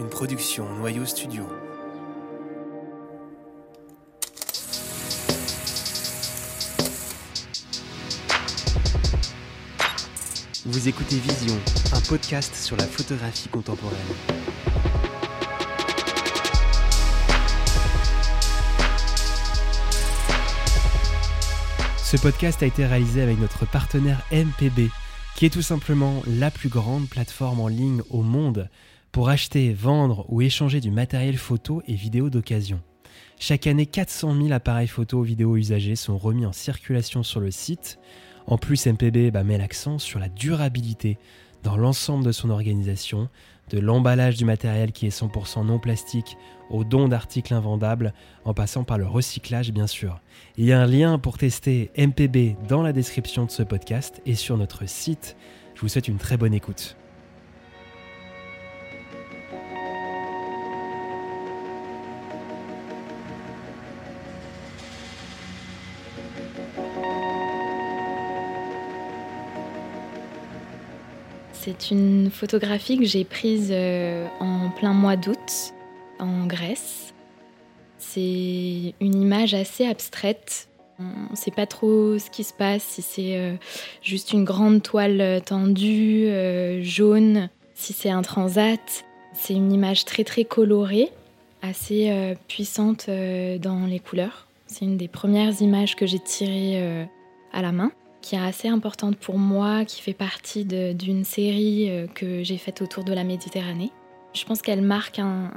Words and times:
une 0.00 0.08
production 0.08 0.66
Noyau 0.76 1.04
Studio. 1.04 1.46
Vous 10.64 10.88
écoutez 10.88 11.16
Vision, 11.16 11.54
un 11.92 12.00
podcast 12.08 12.54
sur 12.54 12.78
la 12.78 12.84
photographie 12.84 13.50
contemporaine. 13.50 13.98
Ce 21.98 22.16
podcast 22.16 22.62
a 22.62 22.66
été 22.66 22.86
réalisé 22.86 23.20
avec 23.20 23.38
notre 23.38 23.66
partenaire 23.66 24.22
MPB, 24.32 24.88
qui 25.36 25.44
est 25.44 25.50
tout 25.50 25.60
simplement 25.60 26.22
la 26.26 26.50
plus 26.50 26.70
grande 26.70 27.06
plateforme 27.06 27.60
en 27.60 27.68
ligne 27.68 28.00
au 28.08 28.22
monde 28.22 28.70
pour 29.12 29.28
acheter, 29.28 29.72
vendre 29.72 30.24
ou 30.28 30.40
échanger 30.42 30.80
du 30.80 30.90
matériel 30.90 31.36
photo 31.36 31.82
et 31.86 31.94
vidéo 31.94 32.30
d'occasion. 32.30 32.80
Chaque 33.38 33.66
année, 33.66 33.86
400 33.86 34.34
000 34.34 34.52
appareils 34.52 34.86
photo 34.86 35.22
vidéo 35.22 35.56
usagés 35.56 35.96
sont 35.96 36.18
remis 36.18 36.46
en 36.46 36.52
circulation 36.52 37.22
sur 37.22 37.40
le 37.40 37.50
site. 37.50 37.98
En 38.46 38.58
plus, 38.58 38.86
MPB 38.86 39.30
bah, 39.32 39.44
met 39.44 39.58
l'accent 39.58 39.98
sur 39.98 40.18
la 40.18 40.28
durabilité 40.28 41.18
dans 41.62 41.76
l'ensemble 41.76 42.24
de 42.24 42.32
son 42.32 42.50
organisation, 42.50 43.28
de 43.70 43.78
l'emballage 43.78 44.36
du 44.36 44.44
matériel 44.44 44.92
qui 44.92 45.06
est 45.06 45.20
100% 45.20 45.66
non 45.66 45.78
plastique 45.78 46.36
au 46.70 46.84
don 46.84 47.08
d'articles 47.08 47.54
invendables, 47.54 48.14
en 48.44 48.54
passant 48.54 48.84
par 48.84 48.98
le 48.98 49.06
recyclage 49.06 49.72
bien 49.72 49.86
sûr. 49.86 50.20
Il 50.56 50.64
y 50.64 50.72
a 50.72 50.80
un 50.80 50.86
lien 50.86 51.18
pour 51.18 51.38
tester 51.38 51.90
MPB 51.96 52.56
dans 52.68 52.82
la 52.82 52.92
description 52.92 53.44
de 53.44 53.50
ce 53.50 53.62
podcast 53.62 54.20
et 54.26 54.34
sur 54.34 54.56
notre 54.56 54.88
site. 54.88 55.36
Je 55.74 55.80
vous 55.80 55.88
souhaite 55.88 56.08
une 56.08 56.18
très 56.18 56.36
bonne 56.36 56.54
écoute. 56.54 56.96
C'est 71.62 71.90
une 71.90 72.30
photographie 72.30 72.96
que 72.96 73.04
j'ai 73.04 73.22
prise 73.22 73.68
euh, 73.70 74.26
en 74.40 74.70
plein 74.70 74.94
mois 74.94 75.16
d'août 75.16 75.74
en 76.18 76.46
Grèce. 76.46 77.12
C'est 77.98 78.94
une 78.98 79.14
image 79.14 79.52
assez 79.52 79.84
abstraite. 79.84 80.68
On 80.98 81.32
ne 81.32 81.36
sait 81.36 81.50
pas 81.50 81.66
trop 81.66 82.18
ce 82.18 82.30
qui 82.30 82.44
se 82.44 82.54
passe, 82.54 82.82
si 82.82 83.02
c'est 83.02 83.36
euh, 83.36 83.56
juste 84.00 84.32
une 84.32 84.44
grande 84.44 84.82
toile 84.82 85.42
tendue, 85.44 86.28
euh, 86.28 86.82
jaune, 86.82 87.50
si 87.74 87.92
c'est 87.92 88.10
un 88.10 88.22
transat. 88.22 89.04
C'est 89.34 89.52
une 89.52 89.70
image 89.70 90.06
très 90.06 90.24
très 90.24 90.44
colorée, 90.44 91.10
assez 91.60 92.34
puissante 92.48 93.08
dans 93.08 93.86
les 93.86 94.00
couleurs. 94.00 94.46
C'est 94.66 94.86
une 94.86 94.96
des 94.96 95.08
premières 95.08 95.60
images 95.60 95.94
que 95.94 96.06
j'ai 96.06 96.18
tirées 96.18 97.06
à 97.52 97.62
la 97.62 97.70
main 97.70 97.92
qui 98.20 98.34
est 98.34 98.40
assez 98.40 98.68
importante 98.68 99.16
pour 99.16 99.38
moi, 99.38 99.84
qui 99.84 100.02
fait 100.02 100.14
partie 100.14 100.64
d'une 100.64 101.24
série 101.24 101.90
euh, 101.90 102.06
que 102.06 102.42
j'ai 102.42 102.58
faite 102.58 102.82
autour 102.82 103.04
de 103.04 103.12
la 103.12 103.24
Méditerranée. 103.24 103.90
Je 104.34 104.44
pense 104.44 104.62
qu'elle 104.62 104.82
marque 104.82 105.18
un, 105.18 105.50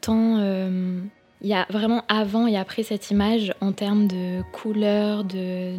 temps. 0.00 0.36
Euh, 0.38 1.00
il 1.42 1.48
y 1.48 1.54
a 1.54 1.66
vraiment 1.70 2.04
avant 2.08 2.46
et 2.46 2.56
après 2.56 2.82
cette 2.82 3.10
image 3.10 3.52
en 3.60 3.72
termes 3.72 4.06
de 4.06 4.42
couleur, 4.52 5.24
de, 5.24 5.76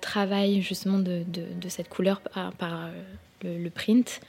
travail 0.00 0.62
justement 0.62 0.98
de, 0.98 1.24
cette 1.68 1.88
couleur 1.88 2.20
par, 2.58 2.86
euh, 3.44 3.58
le, 3.58 3.70
print. 3.70 4.20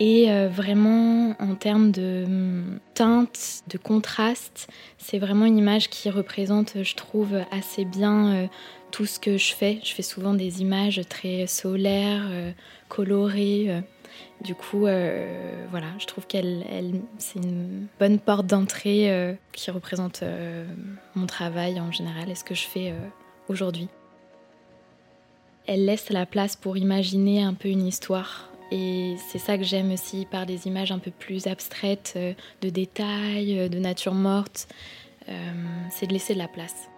Et 0.00 0.28
vraiment 0.48 1.36
en 1.38 1.54
termes 1.54 1.90
de 1.92 2.24
hum, 2.24 2.78
teinte, 2.94 3.62
de 3.68 3.78
contraste, 3.78 4.68
c'est 4.96 5.18
vraiment 5.18 5.44
une 5.44 5.58
image 5.58 5.88
qui 5.90 6.08
représente, 6.08 6.82
je 6.82 6.94
trouve, 6.96 7.36
assez 7.52 7.84
bien 7.84 8.48
tout 8.90 9.06
ce 9.06 9.18
que 9.18 9.36
je 9.36 9.54
fais. 9.54 9.80
Je 9.82 9.92
fais 9.94 10.02
souvent 10.02 10.34
des 10.34 10.60
images 10.60 11.00
très 11.08 11.46
solaires, 11.46 12.26
euh, 12.30 12.52
colorées. 12.88 13.66
Euh. 13.68 13.80
Du 14.42 14.54
coup, 14.54 14.86
euh, 14.86 15.66
voilà, 15.70 15.88
je 15.98 16.06
trouve 16.06 16.26
qu'elle, 16.26 16.64
c'est 17.18 17.38
une 17.38 17.86
bonne 17.98 18.18
porte 18.18 18.46
d'entrée 18.46 19.36
qui 19.52 19.70
représente 19.70 20.22
mon 21.14 21.26
travail 21.26 21.80
en 21.80 21.92
général 21.92 22.30
et 22.30 22.34
ce 22.34 22.44
que 22.44 22.54
je 22.54 22.62
fais 22.62 22.94
aujourd'hui. 23.48 23.88
Elle 25.66 25.84
laisse 25.84 26.08
la 26.10 26.24
place 26.24 26.56
pour 26.56 26.76
imaginer 26.76 27.42
un 27.42 27.54
peu 27.54 27.68
une 27.68 27.86
histoire. 27.86 28.48
Et 28.70 29.16
c'est 29.30 29.38
ça 29.38 29.58
que 29.58 29.64
j'aime 29.64 29.92
aussi 29.92 30.26
par 30.30 30.46
des 30.46 30.66
images 30.66 30.92
un 30.92 30.98
peu 31.00 31.10
plus 31.10 31.46
abstraites, 31.46 32.18
de 32.62 32.70
détails, 32.70 33.68
de 33.68 33.78
nature 33.78 34.14
morte. 34.14 34.68
c'est 35.90 36.06
de 36.06 36.12
laisser 36.12 36.34
de 36.34 36.38
la 36.38 36.48
place. 36.48 36.88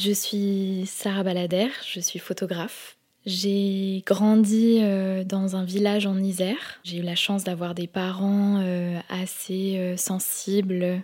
Je 0.00 0.12
suis 0.12 0.84
Sarah 0.86 1.24
Balader, 1.24 1.70
je 1.84 1.98
suis 1.98 2.20
photographe. 2.20 2.96
J'ai 3.26 4.04
grandi 4.06 4.78
euh, 4.80 5.24
dans 5.24 5.56
un 5.56 5.64
village 5.64 6.06
en 6.06 6.16
Isère. 6.18 6.78
J'ai 6.84 6.98
eu 6.98 7.02
la 7.02 7.16
chance 7.16 7.42
d'avoir 7.42 7.74
des 7.74 7.88
parents 7.88 8.60
euh, 8.62 8.96
assez 9.08 9.76
euh, 9.76 9.96
sensibles, 9.96 11.02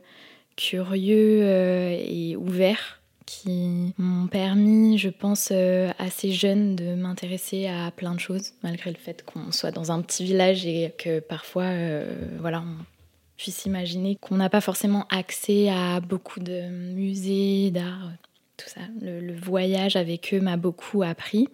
curieux 0.54 1.42
et 1.42 2.36
ouverts 2.36 3.00
qui 3.26 3.92
m'ont 3.98 4.28
permis, 4.28 4.96
je 4.96 5.08
pense, 5.08 5.50
assez 5.98 6.30
jeune 6.30 6.76
de 6.76 6.94
m'intéresser 6.94 7.66
à 7.66 7.90
plein 7.90 8.14
de 8.14 8.20
choses, 8.20 8.52
malgré 8.62 8.92
le 8.92 8.98
fait 8.98 9.24
qu'on 9.24 9.50
soit 9.50 9.72
dans 9.72 9.90
un 9.90 10.02
petit 10.02 10.24
village 10.24 10.66
et 10.66 10.94
que 10.96 11.18
parfois, 11.18 11.70
voilà, 12.38 12.60
on 12.60 12.84
puisse 13.36 13.64
imaginer 13.64 14.16
qu'on 14.20 14.36
n'a 14.36 14.50
pas 14.50 14.60
forcément 14.60 15.06
accès 15.10 15.68
à 15.68 16.00
beaucoup 16.00 16.38
de 16.38 16.68
musées, 16.68 17.72
d'art 17.72 18.12
tout 18.56 18.68
ça. 18.68 18.80
Le, 19.00 19.34
voyage 19.34 19.96
avec 19.96 20.32
eux 20.34 20.40
m'a 20.40 20.56
beaucoup 20.56 21.02
appris. 21.02 21.48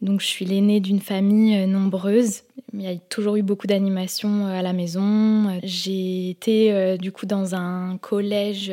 Donc 0.00 0.20
je 0.20 0.26
suis 0.26 0.44
l'aînée 0.44 0.80
d'une 0.80 1.00
famille 1.00 1.56
euh, 1.56 1.66
nombreuse. 1.66 2.42
Il 2.72 2.82
y 2.82 2.86
a 2.86 2.94
toujours 2.96 3.36
eu 3.36 3.42
beaucoup 3.42 3.66
d'animation 3.66 4.46
euh, 4.46 4.58
à 4.58 4.62
la 4.62 4.72
maison. 4.72 5.58
J'ai 5.64 6.30
été 6.30 6.72
euh, 6.72 6.96
du 6.96 7.10
coup 7.10 7.26
dans 7.26 7.54
un 7.54 7.98
collège 7.98 8.72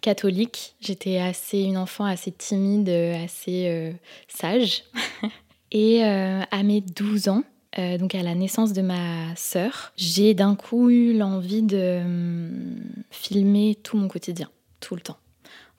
catholique. 0.00 0.74
J'étais 0.80 1.18
assez 1.18 1.60
une 1.60 1.78
enfant 1.78 2.04
assez 2.04 2.32
timide, 2.32 2.88
assez 2.88 3.94
sage. 4.28 4.84
Et 5.72 6.02
à 6.02 6.62
mes 6.64 6.80
12 6.80 7.28
ans, 7.28 7.44
donc 8.00 8.16
à 8.16 8.24
la 8.24 8.34
naissance 8.34 8.72
de 8.72 8.82
ma 8.82 9.36
sœur, 9.36 9.92
j'ai 9.96 10.34
d'un 10.34 10.56
coup 10.56 10.90
eu 10.90 11.16
l'envie 11.16 11.62
de 11.62 12.00
filmer 13.10 13.78
tout 13.80 13.96
mon 13.96 14.08
quotidien, 14.08 14.50
tout 14.80 14.96
le 14.96 15.00
temps. 15.00 15.18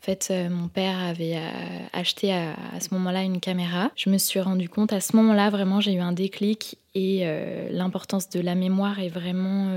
En 0.01 0.03
fait, 0.03 0.29
euh, 0.31 0.49
mon 0.49 0.67
père 0.67 0.97
avait 0.97 1.35
euh, 1.35 1.85
acheté 1.93 2.33
à, 2.33 2.55
ce 2.79 2.91
moment-là 2.95 3.21
une 3.21 3.39
caméra. 3.39 3.91
Je 3.95 4.09
me 4.09 4.17
suis 4.17 4.39
rendu 4.39 4.67
compte 4.67 4.93
à 4.93 4.99
ce 4.99 5.15
moment-là, 5.15 5.51
vraiment, 5.51 5.79
j'ai 5.79 5.93
eu 5.93 5.99
un 5.99 6.11
déclic 6.11 6.79
et 6.95 7.19
euh, 7.21 7.69
l'importance 7.69 8.27
de 8.29 8.39
la 8.39 8.55
mémoire 8.55 8.99
est 8.99 9.09
vraiment 9.09 9.71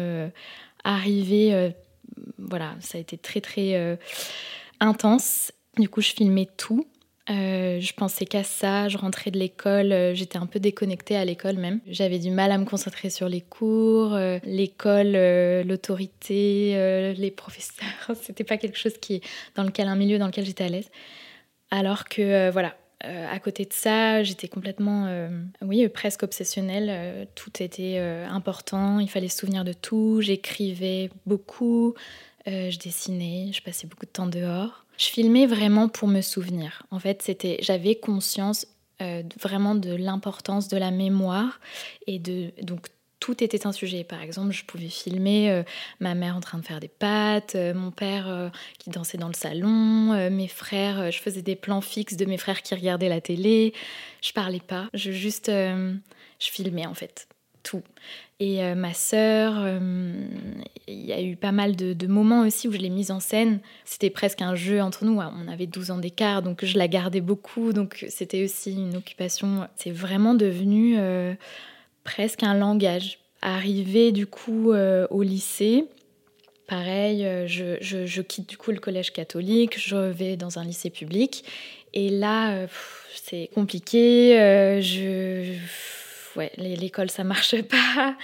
arrivée. 0.82 1.74
voilà, 2.38 2.74
ça 2.80 2.96
a 2.96 3.02
été 3.02 3.18
très 3.18 3.42
très 3.42 3.98
intense. 4.80 5.52
Du 5.76 5.90
coup, 5.90 6.00
je 6.00 6.12
filmais 6.12 6.48
tout. 6.56 6.86
Euh, 7.30 7.80
je 7.80 7.92
pensais 7.94 8.26
qu'à 8.26 8.44
ça, 8.44 8.88
je 8.88 8.98
rentrais 8.98 9.30
de 9.30 9.38
l'école, 9.38 9.92
euh, 9.92 10.14
j'étais 10.14 10.36
un 10.36 10.44
peu 10.44 10.60
déconnectée 10.60 11.16
à 11.16 11.24
l'école 11.24 11.56
même. 11.56 11.80
J'avais 11.86 12.18
du 12.18 12.30
mal 12.30 12.52
à 12.52 12.58
me 12.58 12.66
concentrer 12.66 13.08
sur 13.08 13.30
les 13.30 13.40
cours, 13.40 14.12
euh, 14.12 14.38
l'école, 14.44 15.12
l'autorité, 15.66 17.14
les 17.16 17.30
professeurs. 17.30 17.86
C'était 18.22 18.44
pas 18.44 18.58
quelque 18.58 18.78
chose 18.78 18.98
qui, 18.98 19.22
dans 19.54 19.62
lequel 19.62 19.88
un 19.88 19.96
milieu 19.96 20.18
dans 20.18 20.26
lequel 20.26 20.44
j'étais 20.44 20.64
à 20.64 20.68
l'aise. 20.68 20.90
Alors 21.70 22.04
que 22.04 22.50
voilà, 22.50 22.76
à 23.00 23.38
côté 23.38 23.64
de 23.64 23.72
ça, 23.72 24.22
j'étais 24.22 24.48
complètement, 24.48 25.08
oui, 25.62 25.88
presque 25.88 26.22
obsessionnelle. 26.22 27.26
tout 27.34 27.62
était 27.62 27.98
important, 27.98 29.00
il 29.00 29.08
fallait 29.08 29.28
se 29.28 29.38
souvenir 29.38 29.64
de 29.64 29.72
tout. 29.72 30.20
J'écrivais 30.20 31.10
beaucoup, 31.26 31.94
je 32.46 32.78
dessinais, 32.78 33.50
je 33.52 33.62
passais 33.62 33.86
beaucoup 33.86 34.06
de 34.06 34.10
temps 34.10 34.26
dehors. 34.26 34.83
Je 34.96 35.06
filmais 35.06 35.46
vraiment 35.46 35.88
pour 35.88 36.08
me 36.08 36.20
souvenir. 36.20 36.82
En 36.90 36.98
fait, 36.98 37.22
c'était, 37.22 37.58
j'avais 37.60 37.96
conscience 37.96 38.66
euh, 39.02 39.22
vraiment 39.40 39.74
de 39.74 39.92
l'importance 39.94 40.68
de 40.68 40.76
la 40.76 40.92
mémoire 40.92 41.58
et 42.06 42.20
de 42.20 42.52
donc 42.62 42.86
tout 43.18 43.42
était 43.42 43.66
un 43.66 43.72
sujet. 43.72 44.04
Par 44.04 44.22
exemple, 44.22 44.52
je 44.52 44.64
pouvais 44.64 44.88
filmer 44.88 45.50
euh, 45.50 45.62
ma 45.98 46.14
mère 46.14 46.36
en 46.36 46.40
train 46.40 46.58
de 46.58 46.64
faire 46.64 46.78
des 46.78 46.88
pâtes, 46.88 47.56
euh, 47.56 47.74
mon 47.74 47.90
père 47.90 48.52
qui 48.78 48.90
dansait 48.90 49.18
dans 49.18 49.26
le 49.26 49.34
salon, 49.34 50.30
mes 50.30 50.46
frères. 50.46 51.10
je 51.10 51.18
faisais 51.18 51.42
des 51.42 51.56
plans 51.56 51.80
fixes 51.80 52.16
de 52.16 52.24
mes 52.24 52.38
frères 52.38 52.62
qui 52.62 52.74
regardaient 52.74 53.08
la 53.08 53.20
télé. 53.20 53.72
Je 54.22 54.32
parlais 54.32 54.60
pas, 54.60 54.88
je 54.94 55.10
juste, 55.10 55.50
je 55.50 55.98
filmais 56.38 56.86
en 56.86 56.94
fait. 56.94 57.26
tout. 57.64 57.82
Et 58.40 58.64
euh, 58.64 58.74
ma 58.74 58.92
sœur, 58.94 59.54
euh, 59.58 59.78
il 60.88 61.06
y 61.06 61.12
a 61.12 61.22
eu 61.22 61.36
pas 61.36 61.52
mal 61.52 61.76
de, 61.76 62.06
moments 62.08 62.42
aussi 62.42 62.66
où 62.66 62.72
je 62.72 62.78
l'ai 62.78 62.90
mise 62.90 63.10
en 63.12 63.20
scène. 63.20 63.60
C'était 63.84 64.10
presque 64.10 64.42
un 64.42 64.56
jeu 64.56 64.80
entre 64.80 65.04
nous. 65.04 65.20
On 65.20 65.48
avait 65.48 65.66
12 65.66 65.92
ans 65.92 65.98
d'écart, 65.98 66.42
donc 66.42 66.64
je 66.64 66.76
la 66.76 66.88
gardais 66.88 67.20
beaucoup. 67.20 67.72
Donc 67.72 68.04
c'était 68.08 68.42
aussi 68.42 68.72
une 68.72 68.96
occupation. 68.96 69.68
C'est 69.76 69.92
vraiment 69.92 70.34
devenu 70.34 70.96
euh, 70.98 71.34
presque 72.02 72.42
un 72.42 72.54
langage. 72.54 73.18
Arrivé 73.40 74.10
du 74.10 74.26
coup 74.26 74.72
au 74.72 75.22
lycée, 75.22 75.84
pareil, 76.66 77.28
je, 77.46 77.76
je, 77.82 78.22
quitte 78.22 78.48
du 78.48 78.56
coup 78.56 78.70
le 78.70 78.78
collège 78.78 79.12
catholique, 79.12 79.78
je 79.78 79.96
vais 79.96 80.38
dans 80.38 80.58
un 80.58 80.64
lycée 80.64 80.88
public. 80.88 81.44
Et 81.92 82.08
là, 82.08 82.66
c'est 83.22 83.50
compliqué. 83.54 84.30
je 84.80 85.58
ouais, 86.36 86.52
l'école 86.56 87.10
ça 87.10 87.24
marche 87.24 87.60
pas. 87.62 88.16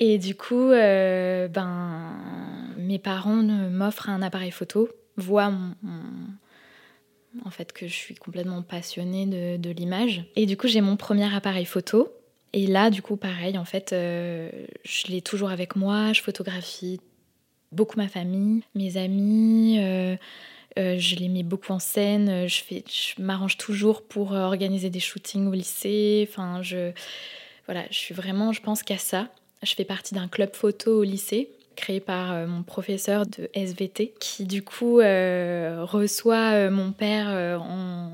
Et 0.00 0.18
du 0.18 0.34
coup, 0.34 0.70
euh, 0.70 1.48
ben, 1.48 2.12
mes 2.78 2.98
parents 2.98 3.42
m'offrent 3.42 4.08
un 4.08 4.22
appareil 4.22 4.50
photo, 4.50 4.88
voient 5.16 5.52
en 7.44 7.50
fait 7.50 7.72
que 7.72 7.86
je 7.86 7.94
suis 7.94 8.14
complètement 8.14 8.62
passionnée 8.62 9.26
de, 9.58 9.70
l'image. 9.70 10.24
Et 10.36 10.46
du 10.46 10.56
coup, 10.56 10.68
j'ai 10.68 10.80
mon 10.80 10.96
premier 10.96 11.34
appareil 11.34 11.64
photo. 11.64 12.12
Et 12.52 12.66
là, 12.66 12.90
du 12.90 13.00
coup, 13.00 13.16
pareil, 13.16 13.56
en 13.56 13.64
fait, 13.64 13.92
euh, 13.92 14.50
je 14.84 15.06
l'ai 15.06 15.22
toujours 15.22 15.50
avec 15.50 15.74
moi, 15.74 16.12
je 16.12 16.20
photographie 16.20 17.00
beaucoup 17.70 17.96
ma 17.96 18.08
famille, 18.08 18.62
mes 18.74 18.98
amis. 18.98 19.78
Euh, 19.78 20.16
je 20.76 21.16
les 21.16 21.28
mets 21.28 21.42
beaucoup 21.42 21.72
en 21.72 21.78
scène. 21.78 22.46
Je, 22.46 22.62
m'arrange 23.18 23.56
toujours 23.56 24.02
pour 24.02 24.32
organiser 24.32 24.90
des 24.90 25.00
shootings 25.00 25.46
au 25.46 25.52
lycée. 25.52 26.28
Enfin, 26.30 26.60
je, 26.62 26.92
voilà, 27.66 27.84
je 27.90 27.96
suis 27.96 28.14
vraiment, 28.14 28.52
je 28.52 28.60
pense 28.60 28.82
qu'à 28.82 28.98
ça. 28.98 29.28
Je 29.62 29.74
fais 29.74 29.84
partie 29.84 30.14
d'un 30.14 30.28
club 30.28 30.54
photo 30.54 30.98
au 30.98 31.02
lycée 31.04 31.50
créé 31.74 32.00
par 32.00 32.32
euh, 32.32 32.46
mon 32.46 32.62
professeur 32.62 33.26
de 33.26 33.50
SVT 33.54 34.14
qui 34.20 34.44
du 34.44 34.62
coup 34.62 35.00
euh, 35.00 35.84
reçoit 35.84 36.52
euh, 36.52 36.70
mon 36.70 36.92
père 36.92 37.28
en 37.60 38.10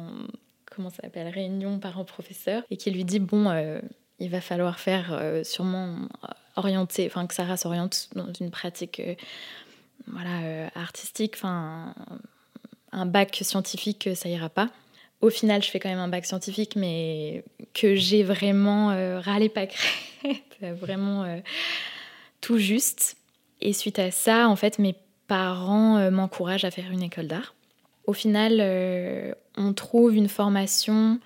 comment 0.67 0.91
ça 0.91 1.03
s'appelle 1.03 1.29
réunion 1.29 1.79
parents-professeurs 1.79 2.63
et 2.71 2.77
qui 2.77 2.91
lui 2.91 3.05
dit 3.05 3.19
bon 3.19 3.53
il 4.21 4.31
va 4.31 4.41
falloir 4.41 4.79
faire 4.79 5.21
sûrement 5.43 5.97
orienter 6.57 7.07
enfin 7.07 7.27
que 7.27 7.35
Sarah 7.35 7.57
s'oriente 7.57 8.11
dans 8.15 8.33
une 8.41 8.51
pratique 8.51 9.03
voilà 10.07 10.71
artistique 10.77 11.35
enfin 11.35 11.95
un 12.93 13.07
bac 13.07 13.41
scientifique 13.43 14.09
ça 14.15 14.29
ira 14.29 14.49
pas 14.49 14.71
au 15.21 15.31
final, 15.31 15.63
je 15.63 15.71
fais 15.71 15.81
quand 15.81 15.89
même 15.89 15.99
un 15.99 16.09
bac 16.09 16.27
scientifique, 16.27 16.77
mais 16.77 17.45
que 17.75 17.97
j'ai 17.97 18.23
vraiment 18.23 18.91
euh, 18.91 19.21
râlé 19.21 19.49
pas 19.49 19.67
vraiment 20.61 21.25
euh, 21.25 21.39
tout 22.41 22.59
juste. 22.59 23.17
Et 23.61 23.73
suite 23.73 23.99
à 23.99 24.11
ça, 24.13 24.49
en 24.49 24.55
fait, 24.55 24.79
mes 24.79 24.95
parents 25.27 25.97
euh, 25.97 26.11
m'encouragent 26.11 26.65
à 26.65 26.71
faire 26.71 26.91
une 26.93 27.03
école 27.03 27.27
d'art. 27.27 27.55
Au 28.07 28.13
final, 28.13 29.37
on 29.59 29.75
trouve 29.75 30.17
une 30.17 30.29
formation 30.29 31.21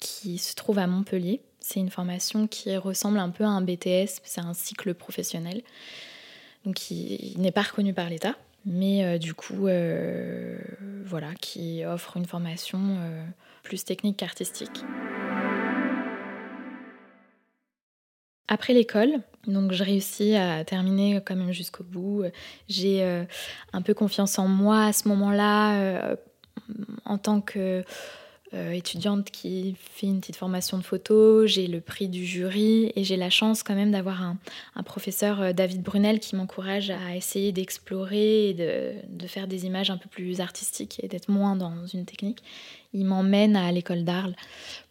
qui 0.00 0.38
se 0.38 0.54
trouve 0.54 0.78
à 0.78 0.86
Montpellier. 0.86 1.42
C'est 1.60 1.80
une 1.80 1.90
formation 1.90 2.46
qui 2.46 2.74
ressemble 2.78 3.18
un 3.18 3.28
peu 3.28 3.44
à 3.44 3.48
un 3.48 3.60
BTS, 3.60 4.20
c'est 4.24 4.40
un 4.40 4.54
cycle 4.54 4.94
professionnel, 4.94 5.60
donc 6.64 6.76
qui 6.76 7.34
n'est 7.36 7.52
pas 7.52 7.60
reconnu 7.60 7.92
par 7.92 8.08
l'État 8.08 8.36
mais 8.66 9.04
euh, 9.04 9.18
du 9.18 9.34
coup, 9.34 9.66
euh, 9.66 10.56
voilà, 11.04 11.34
qui 11.40 11.84
offre 11.84 12.16
une 12.16 12.24
formation 12.24 12.78
euh, 12.80 13.24
plus 13.62 13.84
technique 13.84 14.18
qu'artistique. 14.18 14.84
Après 18.46 18.74
l'école, 18.74 19.20
donc 19.46 19.72
je 19.72 19.82
réussis 19.82 20.34
à 20.34 20.64
terminer 20.64 21.20
quand 21.24 21.34
même 21.34 21.52
jusqu'au 21.52 21.82
bout. 21.82 22.24
J'ai 22.68 23.02
un 23.72 23.80
peu 23.80 23.94
confiance 23.94 24.38
en 24.38 24.48
moi 24.48 24.84
à 24.84 24.92
ce 24.92 25.08
moment-là, 25.08 26.14
en 27.06 27.16
tant 27.16 27.40
que 27.40 27.82
euh, 28.54 28.70
étudiante 28.70 29.30
qui 29.30 29.74
fait 29.78 30.06
une 30.06 30.20
petite 30.20 30.36
formation 30.36 30.78
de 30.78 30.84
photo, 30.84 31.44
j'ai 31.44 31.66
le 31.66 31.80
prix 31.80 32.08
du 32.08 32.24
jury 32.24 32.92
et 32.94 33.02
j'ai 33.02 33.16
la 33.16 33.28
chance 33.28 33.64
quand 33.64 33.74
même 33.74 33.90
d'avoir 33.90 34.22
un, 34.22 34.82
professeur, 34.84 35.40
euh, 35.40 35.52
David 35.52 35.82
Brunel, 35.82 36.20
qui 36.20 36.36
m'encourage 36.36 36.90
à 36.90 37.16
essayer 37.16 37.50
d'explorer 37.50 38.50
et 38.50 38.54
de, 38.54 39.26
faire 39.26 39.48
des 39.48 39.66
images 39.66 39.90
un 39.90 39.96
peu 39.96 40.08
plus 40.08 40.40
artistiques 40.40 41.00
et 41.02 41.08
d'être 41.08 41.30
moins 41.30 41.56
dans 41.56 41.86
une 41.86 42.04
technique. 42.04 42.42
Il 42.92 43.06
m'emmène 43.06 43.56
à 43.56 43.72
l'école 43.72 44.04
d'Arles 44.04 44.36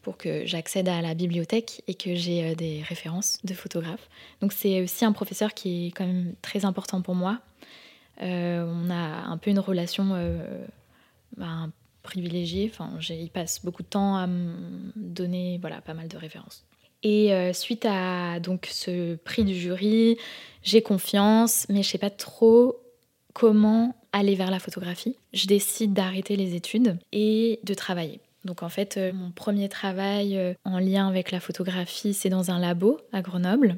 pour 0.02 0.18
que 0.18 0.46
j'accède 0.46 0.90
à 0.90 1.02
la 1.02 1.14
bibliothèque 1.14 1.84
et 1.88 1.94
que 1.94 2.16
j'ai 2.16 2.52
euh, 2.52 2.56
des 2.56 2.82
références 2.82 3.40
de 3.46 3.54
photographes. 3.54 4.10
Donc 4.42 4.52
c'est 4.52 4.82
aussi 4.82 5.06
un 5.06 5.14
professeur 5.14 5.54
qui 5.54 5.88
est 5.88 5.92
quand 5.92 6.06
même 6.06 6.34
très 6.42 6.66
important 6.66 7.02
pour 7.02 7.16
moi. 7.16 7.40
on 8.20 8.90
a 8.90 9.28
un 9.30 9.38
peu 9.38 9.52
une 9.52 9.60
relation 9.60 10.16
bah, 11.38 11.70
privilégié. 12.04 12.70
Enfin, 12.72 12.92
il 13.10 13.30
passe 13.30 13.64
beaucoup 13.64 13.82
de 13.82 13.88
temps 13.88 14.16
à 14.16 14.28
me 14.28 14.92
donner 14.96 15.58
voilà, 15.60 15.82
pas 15.82 15.94
mal 15.94 16.08
de 16.08 16.18
références. 16.18 16.66
Et 17.04 17.34
euh, 17.34 17.52
suite 17.52 17.86
à 17.86 18.40
donc 18.40 18.68
ce 18.72 19.16
prix 19.16 19.44
du 19.44 19.56
jury, 19.56 20.18
j'ai 20.62 20.82
confiance, 20.82 21.66
mais 21.70 21.84
je 21.84 21.90
sais 21.90 21.98
pas 21.98 22.10
trop 22.10 22.78
comment 23.34 23.96
aller 24.14 24.36
vers 24.36 24.52
la 24.52 24.60
photographie. 24.60 25.18
Je 25.34 25.48
décide 25.48 25.94
d'arrêter 25.94 26.38
les 26.38 26.56
études 26.56 26.98
et 27.12 27.60
de 27.64 27.74
travailler. 27.74 28.22
Donc 28.46 28.64
en 28.64 28.70
fait, 28.70 28.98
euh, 28.98 29.12
mon 29.12 29.32
premier 29.32 29.68
travail 29.68 30.38
euh, 30.38 30.54
en 30.64 30.80
lien 30.80 31.08
avec 31.08 31.32
la 31.32 31.40
photographie, 31.40 32.14
c'est 32.14 32.30
dans 32.30 32.52
un 32.52 32.60
labo 32.60 33.00
à 33.12 33.22
Grenoble, 33.22 33.78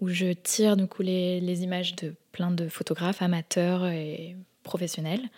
où 0.00 0.08
je 0.08 0.32
tire 0.32 0.76
du 0.76 0.86
coup 0.86 1.02
les, 1.02 1.40
les 1.40 1.62
images 1.64 1.94
de 1.96 2.14
plein 2.30 2.50
de 2.50 2.68
photographes 2.68 3.22
amateurs 3.22 3.86
et 3.86 4.36
professionnels. 4.62 5.28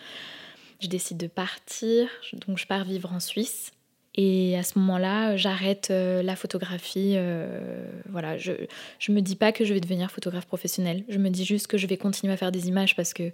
Je 0.85 0.91
décide 0.91 1.17
de 1.17 1.29
partir, 1.29 2.11
donc 2.47 2.59
je 2.59 2.67
pars 2.67 2.85
vivre 2.85 3.11
en 3.11 3.19
Suisse. 3.19 3.73
Et 4.17 4.55
à 4.59 4.63
ce 4.63 4.79
moment-là, 4.79 5.35
j'arrête 5.35 5.89
euh, 5.91 6.23
la 6.23 6.37
photographie. 6.37 7.15
Euh, 7.17 7.89
voilà, 8.11 8.37
je 8.37 8.53
ne 8.53 9.15
me 9.15 9.23
dis 9.23 9.35
pas 9.35 9.51
que 9.51 9.65
je 9.65 9.73
vais 9.73 9.81
devenir 9.81 10.11
photographe 10.11 10.45
professionnel. 10.45 11.03
Je 11.09 11.17
me 11.17 11.31
dis 11.31 11.47
juste 11.47 11.69
que 11.69 11.79
je 11.79 11.87
vais 11.87 11.97
continuer 11.97 12.35
à 12.35 12.37
faire 12.37 12.53
des 12.53 12.69
images 12.69 12.97
parce 12.97 13.15
que 13.15 13.33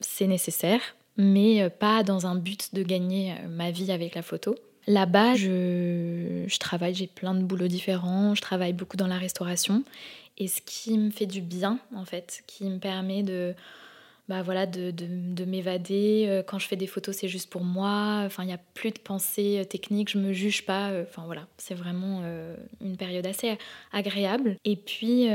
c'est 0.00 0.26
nécessaire, 0.26 0.80
mais 1.16 1.62
euh, 1.62 1.70
pas 1.70 2.02
dans 2.02 2.26
un 2.26 2.34
but 2.34 2.74
de 2.74 2.82
gagner 2.82 3.36
ma 3.48 3.70
vie 3.70 3.92
avec 3.92 4.16
la 4.16 4.22
photo. 4.22 4.56
Là-bas, 4.88 5.36
je, 5.36 6.42
je 6.44 6.58
travaille, 6.58 6.94
j'ai 6.94 7.06
plein 7.06 7.34
de 7.34 7.44
boulots 7.44 7.68
différents, 7.68 8.34
je 8.34 8.42
travaille 8.42 8.72
beaucoup 8.72 8.96
dans 8.96 9.06
la 9.06 9.18
restauration. 9.18 9.84
Et 10.38 10.48
ce 10.48 10.60
qui 10.60 10.98
me 10.98 11.12
fait 11.12 11.26
du 11.26 11.40
bien, 11.40 11.78
en 11.94 12.04
fait, 12.04 12.42
qui 12.48 12.64
me 12.64 12.78
permet 12.78 13.22
de 13.22 13.54
bah 14.28 14.42
voilà, 14.42 14.66
de, 14.66 14.90
de, 14.90 15.44
m'évader. 15.46 16.26
Euh, 16.28 16.42
quand 16.42 16.58
je 16.58 16.68
fais 16.68 16.76
des 16.76 16.86
photos, 16.86 17.16
c'est 17.16 17.28
juste 17.28 17.48
pour 17.48 17.64
moi. 17.64 18.22
Enfin, 18.26 18.42
il 18.42 18.46
n'y 18.46 18.52
a 18.52 18.60
plus 18.74 18.90
de 18.90 18.98
pensée 18.98 19.60
euh, 19.60 19.64
technique, 19.64 20.10
je 20.10 20.18
me 20.18 20.34
juge 20.34 20.66
pas. 20.66 20.90
Euh, 20.90 21.04
enfin 21.08 21.22
voilà, 21.24 21.46
c'est 21.56 21.74
vraiment 21.74 22.22
une 22.80 22.96
période 22.96 23.26
assez 23.26 23.56
agréable. 23.92 24.56
Et 24.64 24.76
puis 24.76 25.28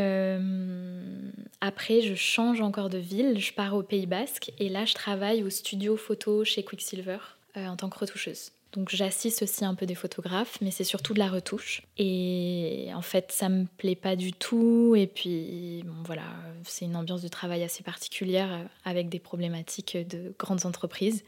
après, 1.61 2.01
je 2.01 2.13
change 2.13 2.61
encore 2.61 2.89
de 2.89 2.99
ville, 2.99 3.39
je 3.39 3.53
pars 3.53 3.73
au 3.75 3.83
Pays 3.83 4.05
Basque 4.05 4.51
et 4.59 4.69
là, 4.69 4.85
je 4.85 4.93
travaille 4.93 5.43
au 5.43 5.49
studio 5.49 5.97
photo 5.97 6.43
chez 6.43 6.63
Quicksilver 6.63 7.17
en 7.55 7.75
tant 7.75 7.89
que 7.89 7.97
retoucheuse. 7.97 8.51
Donc 8.73 8.89
j'assiste 8.89 9.43
aussi 9.43 9.63
un 9.63 9.75
peu 9.75 9.85
des 9.85 9.95
photographes, 9.95 10.57
mais 10.61 10.71
c'est 10.71 10.83
surtout 10.83 11.13
de 11.13 11.19
la 11.19 11.29
retouche. 11.29 11.83
Et 11.97 12.89
en 12.95 13.01
fait, 13.01 13.31
ça 13.31 13.47
me 13.47 13.65
plaît 13.77 13.95
pas 13.95 14.15
du 14.15 14.33
tout. 14.33 14.95
Et 14.97 15.07
puis, 15.07 15.83
voilà, 16.05 16.23
c'est 16.63 16.85
une 16.85 16.95
ambiance 16.95 17.21
de 17.21 17.27
travail 17.27 17.63
assez 17.63 17.83
particulière 17.83 18.51
euh, 18.51 18.63
avec 18.83 19.09
des 19.09 19.19
problématiques 19.19 19.97
de 20.09 20.33
grandes 20.39 20.65
entreprises. 20.65 21.23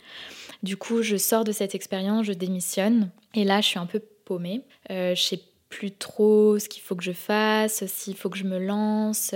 Du 0.63 0.75
coup, 0.75 1.03
je 1.03 1.17
sors 1.17 1.43
de 1.43 1.51
cette 1.51 1.75
expérience, 1.75 2.25
je 2.25 2.33
démissionne. 2.33 3.11
Et 3.35 3.43
là, 3.43 3.61
je 3.61 3.67
suis 3.67 3.79
un 3.79 3.85
peu 3.85 3.99
paumée. 3.99 4.61
Euh, 4.89 5.13
je 5.15 5.21
sais 5.21 5.39
plus 5.69 5.91
trop 5.91 6.57
ce 6.57 6.67
qu'il 6.67 6.81
faut 6.81 6.95
que 6.95 7.03
je 7.03 7.11
fasse, 7.11 7.85
s'il 7.85 8.15
faut 8.15 8.29
que 8.29 8.37
je 8.37 8.45
me 8.45 8.57
lance. 8.57 9.35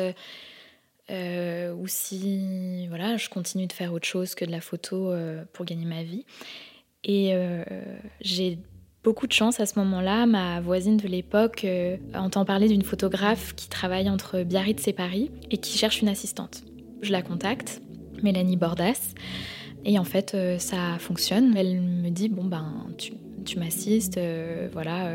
Euh, 1.11 1.73
ou 1.73 1.87
si 1.87 2.87
voilà, 2.87 3.17
je 3.17 3.29
continue 3.29 3.65
de 3.65 3.73
faire 3.73 3.93
autre 3.93 4.07
chose 4.07 4.35
que 4.35 4.45
de 4.45 4.51
la 4.51 4.61
photo 4.61 5.11
euh, 5.11 5.43
pour 5.53 5.65
gagner 5.65 5.85
ma 5.85 6.03
vie. 6.03 6.25
Et 7.03 7.31
euh, 7.33 7.63
j'ai 8.21 8.59
beaucoup 9.03 9.27
de 9.27 9.31
chance 9.31 9.59
à 9.59 9.65
ce 9.65 9.79
moment-là. 9.79 10.25
Ma 10.25 10.59
voisine 10.61 10.97
de 10.97 11.07
l'époque 11.07 11.63
euh, 11.63 11.97
entend 12.13 12.45
parler 12.45 12.67
d'une 12.67 12.81
photographe 12.81 13.55
qui 13.55 13.69
travaille 13.69 14.09
entre 14.09 14.43
Biarritz 14.43 14.87
et 14.87 14.93
Paris 14.93 15.31
et 15.49 15.57
qui 15.57 15.77
cherche 15.77 16.01
une 16.01 16.09
assistante. 16.09 16.63
Je 17.01 17.11
la 17.11 17.21
contacte, 17.21 17.81
Mélanie 18.21 18.57
Bordas, 18.57 19.13
et 19.85 19.97
en 19.97 20.03
fait 20.03 20.35
euh, 20.35 20.57
ça 20.57 20.97
fonctionne. 20.99 21.55
Elle 21.55 21.79
me 21.79 22.09
dit 22.09 22.27
bon 22.27 22.43
ben 22.43 22.87
tu, 22.97 23.13
tu 23.45 23.57
m'assistes, 23.57 24.19
voilà 24.73 25.09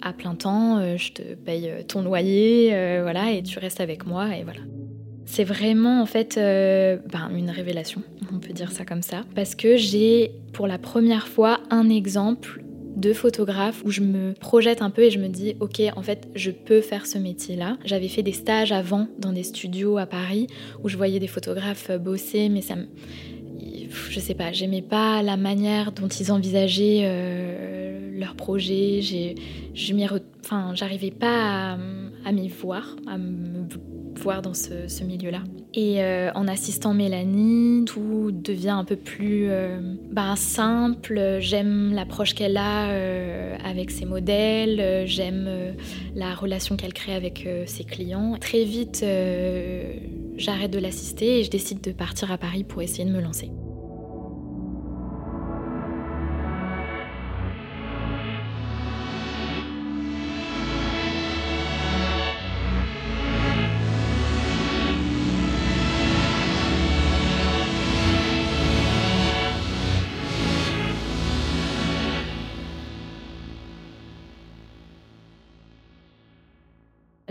à 0.00 0.12
plein 0.12 0.34
temps, 0.34 0.96
je 0.96 1.12
te 1.12 1.34
paye 1.34 1.84
ton 1.86 2.02
loyer, 2.02 2.70
voilà 3.02 3.32
et 3.32 3.42
tu 3.42 3.58
restes 3.58 3.80
avec 3.80 4.06
moi 4.06 4.36
et 4.36 4.42
voilà. 4.42 4.60
C'est 5.26 5.44
vraiment 5.44 6.02
en 6.02 6.06
fait 6.06 6.36
euh, 6.36 6.98
ben, 7.10 7.30
une 7.34 7.50
révélation, 7.50 8.02
on 8.32 8.38
peut 8.38 8.52
dire 8.52 8.72
ça 8.72 8.84
comme 8.84 9.02
ça, 9.02 9.22
parce 9.34 9.54
que 9.54 9.76
j'ai 9.76 10.32
pour 10.52 10.66
la 10.66 10.78
première 10.78 11.28
fois 11.28 11.60
un 11.70 11.88
exemple 11.88 12.62
de 12.96 13.12
photographe 13.12 13.82
où 13.84 13.90
je 13.90 14.02
me 14.02 14.34
projette 14.34 14.80
un 14.80 14.90
peu 14.90 15.02
et 15.02 15.10
je 15.10 15.18
me 15.18 15.26
dis 15.26 15.56
ok 15.58 15.82
en 15.96 16.02
fait 16.02 16.28
je 16.36 16.52
peux 16.52 16.80
faire 16.80 17.06
ce 17.06 17.18
métier 17.18 17.56
là. 17.56 17.76
J'avais 17.84 18.08
fait 18.08 18.22
des 18.22 18.32
stages 18.32 18.70
avant 18.70 19.08
dans 19.18 19.32
des 19.32 19.42
studios 19.42 19.98
à 19.98 20.06
Paris 20.06 20.46
où 20.82 20.88
je 20.88 20.96
voyais 20.96 21.18
des 21.18 21.26
photographes 21.26 21.90
bosser 21.90 22.48
mais 22.48 22.62
ça 22.62 22.76
me 22.76 22.86
je 24.10 24.20
sais 24.20 24.34
pas, 24.34 24.52
j'aimais 24.52 24.82
pas 24.82 25.22
la 25.22 25.36
manière 25.36 25.92
dont 25.92 26.08
ils 26.08 26.32
envisageaient 26.32 27.02
euh, 27.04 28.18
leur 28.18 28.34
projet. 28.34 29.00
Je 29.02 29.92
m'y, 29.92 30.06
enfin, 30.44 30.72
j'arrivais 30.74 31.10
pas 31.10 31.72
à, 31.72 31.78
m'y 32.32 32.48
voir, 32.48 32.96
à 33.06 33.18
me 33.18 33.66
voir 34.16 34.42
dans 34.42 34.54
ce, 34.54 35.04
milieu-là. 35.04 35.42
Et 35.74 36.02
euh, 36.02 36.30
en 36.34 36.46
assistant 36.48 36.94
Mélanie, 36.94 37.84
tout 37.84 38.30
devient 38.32 38.70
un 38.70 38.84
peu 38.84 38.96
plus 38.96 39.46
euh, 39.48 39.80
bah, 40.10 40.34
simple. 40.36 41.38
J'aime 41.40 41.92
l'approche 41.92 42.34
qu'elle 42.34 42.56
a 42.56 42.88
avec 43.64 43.90
ses 43.90 44.04
modèles. 44.04 45.06
J'aime 45.06 45.48
la 46.14 46.34
relation 46.34 46.76
qu'elle 46.76 46.94
crée 46.94 47.14
avec 47.14 47.48
ses 47.66 47.84
clients. 47.84 48.36
Très 48.40 48.64
vite, 48.64 49.04
j'arrête 50.36 50.70
de 50.70 50.78
l'assister 50.78 51.40
et 51.40 51.44
je 51.44 51.50
décide 51.50 51.80
de 51.80 51.92
partir 51.92 52.30
à 52.30 52.38
Paris 52.38 52.64
pour 52.64 52.82
essayer 52.82 53.04
de 53.04 53.14
me 53.14 53.20
lancer. 53.20 53.50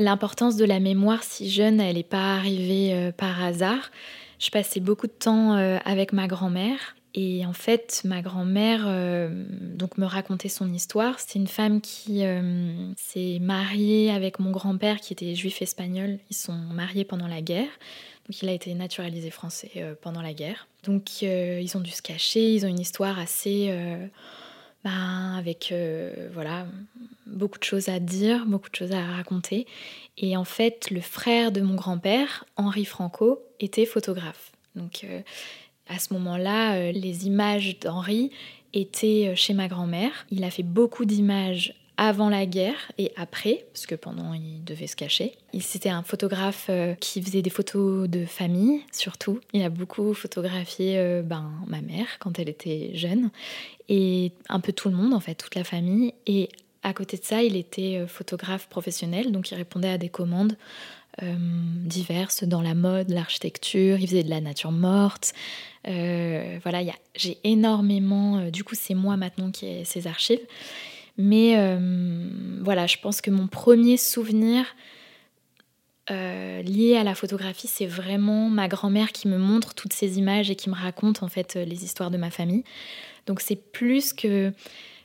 L'importance 0.04 0.58
de 0.58 0.66
la 0.66 0.82
mémoire 0.82 1.24
si 1.24 1.50
jeune, 1.50 1.80
elle 1.80 1.96
n'est 1.96 2.04
pas 2.04 2.36
arrivée 2.36 2.94
euh, 2.94 3.14
par 3.14 3.42
hasard. 3.42 3.90
Je 4.38 4.50
passais 4.50 4.82
beaucoup 4.82 5.08
de 5.08 5.14
temps 5.14 5.56
euh, 5.56 5.78
avec 5.86 6.12
ma 6.12 6.28
grand-mère 6.28 6.98
et 7.14 7.46
en 7.46 7.54
fait, 7.54 8.02
ma 8.04 8.22
grand-mère 8.22 8.84
euh, 8.86 9.30
donc 9.62 9.98
me 9.98 10.06
racontait 10.06 10.50
son 10.50 10.74
histoire. 10.74 11.22
C'est 11.22 11.40
une 11.40 11.48
femme 11.48 11.80
qui 11.80 12.24
s'est 12.98 13.40
mariée 13.40 14.12
avec 14.12 14.40
mon 14.40 14.52
grand-père 14.52 15.00
qui 15.00 15.14
était 15.14 15.36
juif 15.36 15.62
espagnol. 15.62 16.18
Ils 16.30 16.36
sont 16.36 16.52
mariés 16.52 17.06
pendant 17.06 17.28
la 17.28 17.42
guerre. 17.42 17.70
Donc 18.28 18.42
il 18.42 18.50
a 18.50 18.52
été 18.52 18.74
naturalisé 18.74 19.30
français 19.30 19.96
pendant 20.02 20.22
la 20.22 20.34
guerre. 20.34 20.68
Donc 20.84 21.22
ils 21.22 21.78
ont 21.78 21.82
dû 21.82 21.92
se 21.92 22.02
cacher. 22.02 22.54
Ils 22.54 22.66
ont 22.66 22.70
une 22.70 22.80
histoire 22.80 23.20
assez 23.20 23.72
ben, 24.84 25.36
avec 25.38 25.72
euh, 25.72 26.30
voilà, 26.34 26.66
beaucoup 27.26 27.58
de 27.58 27.64
choses 27.64 27.88
à 27.88 28.00
dire, 28.00 28.46
beaucoup 28.46 28.70
de 28.70 28.76
choses 28.76 28.92
à 28.92 29.04
raconter. 29.04 29.66
Et 30.18 30.36
en 30.36 30.44
fait, 30.44 30.92
le 30.92 31.02
frère 31.02 31.52
de 31.52 31.62
mon 31.62 31.76
grand-père, 31.76 32.46
Henri 32.58 32.86
Franco, 32.86 33.40
était 33.60 33.86
photographe. 33.86 34.52
Donc 34.76 35.06
euh, 35.06 35.22
à 35.88 36.00
ce 36.00 36.14
moment-là, 36.14 36.76
euh, 36.76 36.92
les 36.92 37.28
images 37.28 37.80
d'Henri 37.80 38.32
étaient 38.74 39.34
chez 39.36 39.54
ma 39.54 39.68
grand-mère. 39.68 40.26
Il 40.32 40.44
a 40.44 40.50
fait 40.50 40.64
beaucoup 40.64 41.06
d'images 41.06 41.74
avant 42.04 42.28
la 42.28 42.46
guerre 42.46 42.92
et 42.98 43.14
après, 43.16 43.66
parce 43.72 43.86
que 43.86 43.96
pendant 43.96 44.34
il 44.34 44.62
devait 44.66 44.88
se 44.88 44.96
cacher. 44.98 45.38
C'était 45.62 45.88
un 45.88 46.04
photographe 46.04 46.66
euh, 46.70 46.96
qui 46.96 47.22
faisait 47.22 47.42
des 47.42 47.50
photos 47.50 48.10
de 48.10 48.26
famille, 48.26 48.82
surtout. 48.92 49.40
Il 49.54 49.64
a 49.64 49.70
beaucoup 49.70 50.14
photographié 50.14 50.98
euh, 50.98 51.22
ben, 51.22 51.50
ma 51.66 51.80
mère 51.80 52.08
quand 52.20 52.40
elle 52.40 52.50
était 52.50 52.92
jeune 52.94 53.32
et 53.88 54.34
un 54.50 54.60
peu 54.60 54.74
tout 54.74 54.90
le 54.90 54.96
monde 54.96 55.14
en 55.14 55.22
fait, 55.22 55.36
toute 55.36 55.56
la 55.56 55.64
famille. 55.64 56.14
Et 56.28 56.50
à 56.84 56.94
côté 56.94 57.16
de 57.16 57.24
ça, 57.24 57.42
il 57.42 57.56
était 57.56 58.00
euh, 58.00 58.08
photographe 58.08 58.68
professionnel, 58.68 59.32
donc 59.32 59.52
il 59.52 59.56
répondait 59.56 59.92
à 59.92 59.98
des 59.98 60.10
commandes 60.10 60.58
diverses 61.22 62.44
dans 62.44 62.64
la 62.64 62.74
mode, 62.74 63.12
l'architecture. 63.12 64.00
Il 64.00 64.08
faisait 64.08 64.24
de 64.24 64.32
la 64.32 64.42
nature 64.42 64.72
morte. 64.72 65.34
voilà, 65.86 66.80
j'ai 67.16 67.38
énormément. 67.44 68.50
du 68.50 68.64
coup, 68.64 68.74
c'est 68.74 68.96
moi 68.96 69.16
maintenant 69.16 69.52
qui 69.52 69.68
ai 69.68 69.86
ces 69.86 70.08
archives. 70.08 70.40
Mais 71.18 71.58
euh, 71.58 72.30
voilà, 72.62 72.88
je 72.88 72.98
pense 72.98 73.22
que 73.22 73.30
mon 73.30 73.48
premier 73.48 73.98
souvenir 73.98 74.66
euh, 76.10 76.62
lié 76.64 76.98
à 76.98 77.04
la 77.04 77.16
photographie, 77.16 77.68
c'est 77.68 77.86
vraiment 77.86 78.50
ma 78.50 78.68
grand-mère 78.68 79.12
qui 79.12 79.28
me 79.28 79.38
montre 79.38 79.74
toutes 79.74 79.94
ces 79.94 80.18
images 80.18 80.50
et 80.50 80.56
qui 80.56 80.70
me 80.70 80.76
raconte 80.76 81.24
en 81.24 81.28
fait 81.28 81.56
euh, 81.56 81.66
les 81.66 81.84
histoires 81.84 82.12
de 82.12 82.18
ma 82.18 82.32
famille. 82.32 82.64
Donc 83.28 83.42
c'est 83.42 83.56
plus 83.56 84.12
que, 84.12 84.52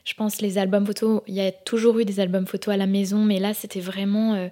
je 0.03 0.13
pense, 0.15 0.41
les 0.41 0.57
albums 0.57 0.85
photos. 0.85 1.21
Il 1.27 1.35
y 1.35 1.41
a 1.41 1.51
toujours 1.51 1.99
eu 1.99 2.05
des 2.05 2.19
albums 2.19 2.47
photos 2.47 2.73
à 2.73 2.77
la 2.77 2.87
maison, 2.87 3.23
mais 3.23 3.39
là 3.39 3.53
c'était 3.53 3.79
vraiment 3.79 4.49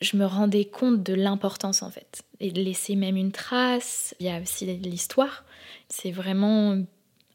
je 0.00 0.16
me 0.16 0.24
rendais 0.24 0.64
compte 0.64 1.02
de 1.02 1.12
l'importance 1.12 1.82
en 1.82 1.90
fait 1.90 2.22
et 2.38 2.52
de 2.52 2.62
laisser 2.62 2.94
même 2.94 3.16
une 3.16 3.32
trace. 3.32 4.14
Il 4.20 4.26
y 4.26 4.30
a 4.30 4.40
aussi 4.40 4.64
l'histoire. 4.76 5.44
C'est 5.88 6.12
vraiment 6.12 6.80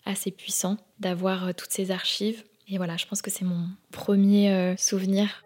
assez 0.06 0.32
puissant 0.32 0.78
d'avoir 1.00 1.54
toutes 1.54 1.72
ces 1.72 1.92
archives. 1.92 2.44
Et 2.70 2.78
voilà, 2.78 2.98
je 2.98 3.06
pense 3.06 3.22
que 3.22 3.32
c'est 3.32 3.46
mon 3.46 3.70
premier 3.92 4.52
euh, 4.52 4.76
souvenir. 4.78 5.44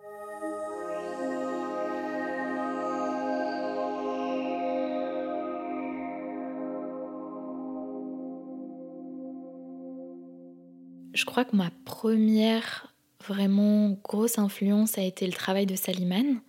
Je 11.14 11.26
crois 11.26 11.46
que 11.46 11.56
ma 11.56 11.70
première 11.86 12.88
vraiment 13.24 13.92
grosse 14.04 14.40
influence 14.40 14.98
a 14.98 15.04
été 15.04 15.28
le 15.28 15.34
travail 15.34 15.68
de 15.68 15.76
Saliman. 15.76 16.42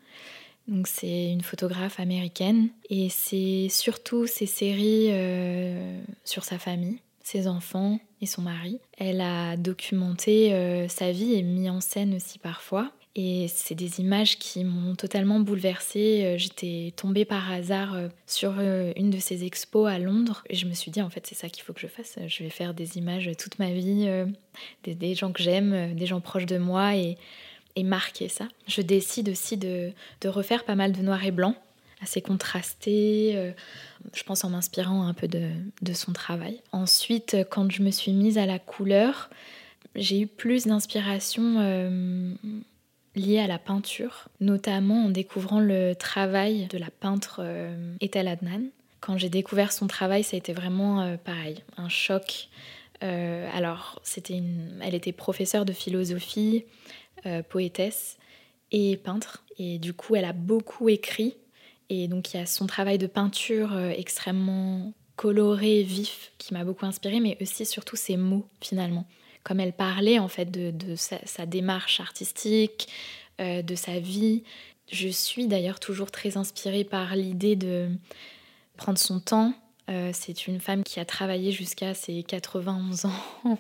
Donc 0.69 0.87
c'est 0.87 1.31
une 1.31 1.43
photographe 1.43 2.01
américaine 2.01 2.71
et 2.89 3.11
c'est 3.11 3.69
surtout 3.69 4.27
ses 4.27 4.47
séries 4.47 5.09
euh, 5.11 6.01
sur 6.25 6.45
sa 6.45 6.59
famille 6.59 7.01
ses 7.23 7.49
enfants 7.49 7.99
et 8.23 8.27
son 8.27 8.43
mari. 8.43 8.79
Elle 8.97 9.21
a 9.21 9.57
documenté 9.57 10.55
euh, 10.55 10.89
sa 10.89 11.11
vie 11.11 11.35
et 11.35 11.43
mis 11.43 11.69
en 11.69 11.81
scène 11.81 12.15
aussi 12.15 12.39
parfois. 12.39 12.91
Et 13.15 13.47
c'est 13.49 13.75
des 13.75 14.01
images 14.01 14.39
qui 14.39 14.65
m'ont 14.65 14.95
totalement 14.95 15.41
bouleversée. 15.41 16.23
Euh, 16.25 16.39
j'étais 16.39 16.95
tombée 16.97 17.27
par 17.27 17.53
hasard 17.53 17.95
euh, 17.95 18.09
sur 18.27 18.55
une 18.59 19.11
de 19.11 19.19
ces 19.19 19.45
expos 19.45 19.91
à 19.91 19.99
Londres 19.99 20.45
et 20.49 20.55
je 20.55 20.67
me 20.67 20.73
suis 20.73 20.91
dit 20.91 21.03
en 21.03 21.11
fait 21.11 21.27
c'est 21.27 21.35
ça 21.35 21.51
qu'il 21.51 21.65
faut 21.65 21.75
que 21.75 21.81
je 21.81 21.89
fasse. 21.89 22.19
Je 22.27 22.43
vais 22.43 22.51
faire 22.51 22.73
des 22.73 22.97
images 22.97 23.31
toute 23.39 23.59
ma 23.59 23.73
vie, 23.73 24.09
des, 24.85 25.15
gens 25.15 25.33
que 25.33 25.43
j'aime, 25.43 25.95
des 25.95 26.07
gens 26.07 26.21
proches 26.21 26.47
de 26.47 26.59
moi 26.59 26.97
et, 26.97 27.19
marquer 27.83 28.29
ça. 28.29 28.49
Je 28.69 28.83
décide 28.83 29.31
aussi 29.31 29.57
de, 29.57 29.93
de 30.21 30.29
refaire 30.29 30.65
pas 30.65 30.75
mal 30.75 30.93
de 30.93 31.03
noir 31.03 31.25
et 31.25 31.31
blanc 31.31 31.57
assez 32.03 32.21
contrasté, 32.21 33.33
euh, 33.37 33.53
je 34.13 34.23
pense 34.25 34.45
en 34.45 34.51
m'inspirant 34.51 35.07
un 35.07 35.15
peu 35.15 35.29
de, 35.29 35.93
son 35.95 36.13
travail. 36.13 36.61
Ensuite, 36.73 37.37
quand 37.51 37.71
je 37.71 37.83
me 37.83 37.91
suis 37.91 38.13
mise 38.13 38.39
à 38.39 38.47
la 38.47 38.59
couleur, 38.59 39.31
j'ai 39.95 40.21
eu 40.21 40.27
plus 40.27 40.67
d'inspiration 40.67 41.57
euh, 41.59 42.35
liée 43.15 43.39
à 43.39 43.47
la 43.47 43.59
peinture, 43.59 44.29
notamment 44.41 45.05
en 45.05 45.09
découvrant 45.11 45.61
le 45.61 45.95
travail 45.95 46.67
de 46.67 46.79
la 46.79 46.91
peintre 46.91 47.41
euh, 47.43 47.95
Ethel 48.01 48.29
Adnan. 48.29 48.65
Quand 49.01 49.19
j'ai 49.19 49.29
découvert 49.29 49.73
son 49.73 49.87
travail, 49.87 50.23
ça 50.23 50.37
a 50.37 50.39
été 50.39 50.53
vraiment 50.53 51.17
pareil, 51.25 51.65
un 51.77 51.89
choc. 51.89 52.49
alors, 53.01 54.01
c'était 54.05 54.35
une... 54.35 54.81
elle 54.81 54.95
était 54.95 55.11
professeure 55.11 55.65
de 55.65 55.73
philosophie, 55.73 56.65
poétesse 57.49 58.17
et 58.71 58.97
peintre. 58.97 59.43
Et 59.59 59.81
du 59.81 59.93
coup, 59.93 60.15
elle 60.15 60.25
a 60.25 60.33
beaucoup 60.33 60.89
écrit 60.89 61.35
et 61.89 62.09
donc 62.09 62.33
il 62.33 62.39
y 62.39 62.41
a 62.41 62.47
son 62.47 62.67
travail 62.67 62.99
de 62.99 63.07
peinture 63.07 63.73
euh, 63.75 63.91
extrêmement 63.91 64.93
coloré, 65.17 65.83
vif, 65.83 66.33
qui 66.39 66.55
m'a 66.55 66.65
beaucoup 66.65 66.87
inspiré, 66.87 67.21
mais 67.21 67.37
aussi 67.41 67.67
surtout 67.67 67.97
ses 67.97 68.17
mots 68.17 68.49
finalement. 68.61 69.07
Comme 69.45 69.61
elle 69.61 69.73
parlait 69.73 70.19
en 70.19 70.29
fait 70.29 70.51
de, 70.51 70.95
sa, 70.97 71.47
démarche 71.47 72.01
artistique, 72.01 72.89
euh, 73.41 73.63
de 73.63 73.75
sa 73.75 73.99
vie. 73.99 74.45
Je 74.91 75.09
suis 75.09 75.47
d'ailleurs 75.47 75.81
toujours 75.81 76.11
très 76.11 76.37
inspirée 76.37 76.85
par 76.85 77.17
l'idée 77.17 77.57
de 77.57 77.89
prendre 78.77 78.99
son 78.99 79.21
temps, 79.21 79.55
euh, 79.91 80.11
c'est 80.13 80.47
une 80.47 80.61
femme 80.61 80.85
qui 80.85 81.01
a 81.01 81.05
travaillé 81.05 81.51
jusqu'à 81.51 81.95
ses 81.95 82.23
91 82.23 83.07
ans. 83.07 83.11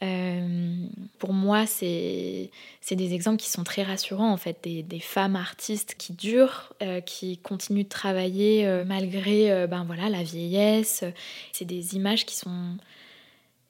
Euh, 0.00 0.86
pour 1.18 1.32
moi, 1.32 1.66
c'est 1.66 2.52
des 2.88 3.14
exemples 3.14 3.38
qui 3.38 3.50
sont 3.50 3.64
très 3.64 3.82
rassurants, 3.82 4.30
en 4.30 4.36
fait, 4.36 4.56
des, 4.62 5.00
femmes 5.00 5.34
artistes 5.34 5.96
qui 5.98 6.12
durent, 6.12 6.72
euh, 6.82 7.00
qui 7.00 7.36
continuent 7.38 7.82
de 7.82 7.88
travailler 7.88 8.84
malgré 8.86 9.66
ben, 9.66 9.82
voilà, 9.82 10.08
la 10.08 10.22
vieillesse. 10.22 11.02
C'est 11.50 11.64
des 11.64 11.96
images 11.96 12.26
qui 12.26 12.36
sont 12.36 12.76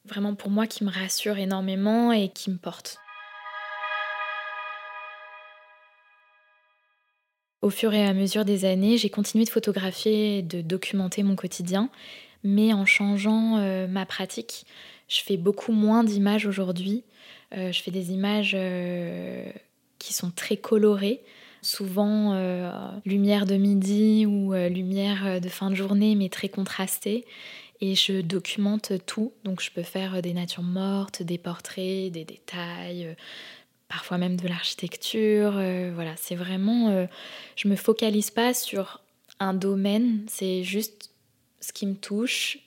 vraiment 0.04 0.35
pour 0.35 0.50
moi 0.50 0.66
qui 0.66 0.85
me 0.85 0.90
rassurent 0.90 1.38
énormément 1.38 2.12
et 2.12 2.28
qui 2.28 2.50
me 2.50 2.58
portent. 2.58 2.99
Au 7.61 7.71
fur 7.71 7.93
et 7.93 8.07
à 8.07 8.15
mesure 8.15 8.45
des 8.45 8.65
années, 8.65 8.99
j'ai 8.99 9.11
continué 9.11 9.45
de 9.45 9.50
photographier 9.50 10.38
et 10.38 10.43
de 10.43 10.61
documenter 10.61 11.23
mon 11.25 11.35
quotidien, 11.35 11.91
mais 12.45 12.73
en 12.73 12.87
changeant 12.87 13.59
euh, 13.59 13.88
ma 13.88 14.07
pratique. 14.07 14.65
Je 15.09 15.23
fais 15.23 15.37
beaucoup 15.37 15.73
moins 15.73 16.05
d'images 16.05 16.47
aujourd'hui. 16.47 17.03
je 17.53 17.81
fais 17.81 17.91
des 17.91 18.12
images 18.12 18.55
qui 19.99 20.12
sont 20.12 20.31
très 20.31 20.59
colorées, 20.59 21.23
souvent 21.62 22.38
lumière 23.07 23.47
de 23.47 23.55
midi 23.55 24.27
ou 24.27 24.53
lumière 24.53 25.41
de 25.41 25.49
fin 25.49 25.71
de 25.71 25.75
journée, 25.75 26.15
mais 26.15 26.29
très 26.29 26.50
contrastée. 26.50 27.25
Et 27.81 27.95
je 27.95 28.21
documente 28.21 28.93
tout, 29.07 29.33
donc 29.45 29.62
je 29.62 29.71
peux 29.71 29.83
faire 29.83 30.21
des 30.21 30.35
natures 30.35 30.62
mortes, 30.62 31.23
des 31.23 31.38
portraits, 31.38 32.12
des 32.12 32.27
détails, 32.27 33.17
parfois 33.88 34.18
même 34.18 34.37
de 34.37 34.47
l'architecture. 34.49 35.54
Euh, 35.57 35.90
voilà, 35.95 36.14
c'est 36.16 36.35
vraiment. 36.35 36.88
Euh, 36.90 37.07
je 37.57 37.68
me 37.68 37.76
focalise 37.76 38.30
pas 38.30 38.54
sur 38.54 39.00
un 39.40 39.54
domaine, 39.54 40.25
c'est 40.28 40.62
juste 40.62 41.11
ce 41.61 41.73
qui 41.73 41.87
me 41.87 41.95
touche, 41.95 42.59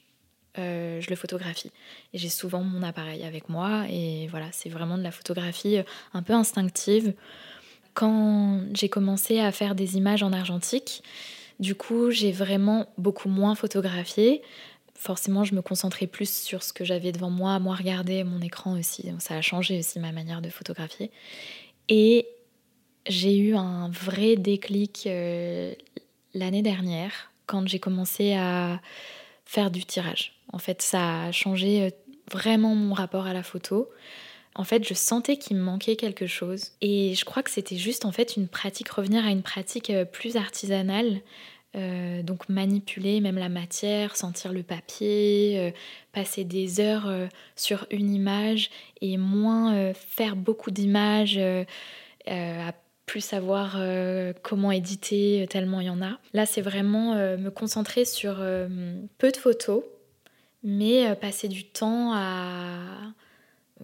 euh, 0.57 0.99
je 1.01 1.09
le 1.09 1.15
photographie. 1.15 1.71
Et 2.13 2.17
j'ai 2.17 2.29
souvent 2.29 2.61
mon 2.61 2.83
appareil 2.83 3.23
avec 3.23 3.49
moi, 3.49 3.85
et 3.89 4.27
voilà, 4.27 4.47
c'est 4.51 4.69
vraiment 4.69 4.97
de 4.97 5.03
la 5.03 5.11
photographie 5.11 5.77
un 6.13 6.23
peu 6.23 6.33
instinctive. 6.33 7.13
Quand 7.93 8.61
j'ai 8.73 8.89
commencé 8.89 9.39
à 9.39 9.51
faire 9.51 9.75
des 9.75 9.97
images 9.97 10.23
en 10.23 10.31
argentique, 10.31 11.03
du 11.59 11.75
coup, 11.75 12.09
j'ai 12.09 12.31
vraiment 12.31 12.87
beaucoup 12.97 13.29
moins 13.29 13.53
photographié 13.53 14.41
forcément, 14.95 15.43
je 15.43 15.55
me 15.55 15.61
concentrais 15.61 16.07
plus 16.07 16.31
sur 16.31 16.63
ce 16.63 16.73
que 16.73 16.85
j'avais 16.85 17.11
devant 17.11 17.29
moi, 17.29 17.59
moi 17.59 17.75
regarder 17.75 18.23
mon 18.23 18.41
écran 18.41 18.77
aussi. 18.77 19.09
ça 19.19 19.35
a 19.35 19.41
changé 19.41 19.79
aussi 19.79 19.99
ma 19.99 20.11
manière 20.11 20.41
de 20.41 20.49
photographier. 20.49 21.11
Et 21.89 22.27
j'ai 23.07 23.37
eu 23.37 23.55
un 23.55 23.89
vrai 23.89 24.35
déclic 24.35 25.03
euh, 25.07 25.73
l'année 26.33 26.61
dernière 26.61 27.31
quand 27.45 27.67
j'ai 27.67 27.79
commencé 27.79 28.33
à 28.33 28.79
faire 29.45 29.71
du 29.71 29.83
tirage. 29.85 30.33
En 30.53 30.59
fait, 30.59 30.81
ça 30.81 31.23
a 31.23 31.31
changé 31.31 31.83
euh, 31.83 31.89
vraiment 32.31 32.75
mon 32.75 32.93
rapport 32.93 33.25
à 33.25 33.33
la 33.33 33.43
photo. 33.43 33.89
En 34.55 34.63
fait, 34.63 34.87
je 34.87 34.93
sentais 34.93 35.37
qu'il 35.37 35.57
me 35.57 35.61
manquait 35.61 35.95
quelque 35.95 36.27
chose. 36.27 36.71
Et 36.81 37.15
je 37.15 37.25
crois 37.25 37.43
que 37.43 37.49
c'était 37.49 37.77
juste 37.77 38.05
en 38.05 38.11
fait 38.11 38.35
une 38.37 38.47
pratique, 38.47 38.89
revenir 38.89 39.25
à 39.25 39.29
une 39.29 39.43
pratique 39.43 39.89
euh, 39.89 40.05
plus 40.05 40.35
artisanale, 40.35 41.21
euh, 41.75 42.21
donc 42.21 42.49
manipuler 42.49 43.21
même 43.21 43.37
la 43.37 43.47
matière, 43.47 44.17
sentir 44.17 44.51
le 44.51 44.61
papier, 44.61 45.55
euh, 45.57 45.71
passer 46.11 46.43
des 46.43 46.81
heures 46.81 47.07
euh, 47.07 47.27
sur 47.55 47.87
une 47.91 48.13
image 48.13 48.69
et 48.99 49.15
moins 49.15 49.93
faire 49.93 50.35
beaucoup 50.35 50.69
d'images, 50.69 51.39
à 52.27 52.73
plus 53.05 53.21
savoir 53.21 53.77
comment 54.43 54.71
éditer 54.71 55.45
tellement 55.49 55.81
il 55.81 55.87
y 55.87 55.89
en 55.89 56.01
a. 56.01 56.19
Là, 56.33 56.45
c'est 56.45 56.61
vraiment 56.61 57.15
me 57.15 57.49
concentrer 57.49 58.05
sur 58.05 58.35
peu 59.17 59.31
de 59.31 59.37
photos, 59.37 59.83
mais 60.63 61.15
passer 61.15 61.47
du 61.47 61.63
temps 61.65 62.13
à 62.13 63.13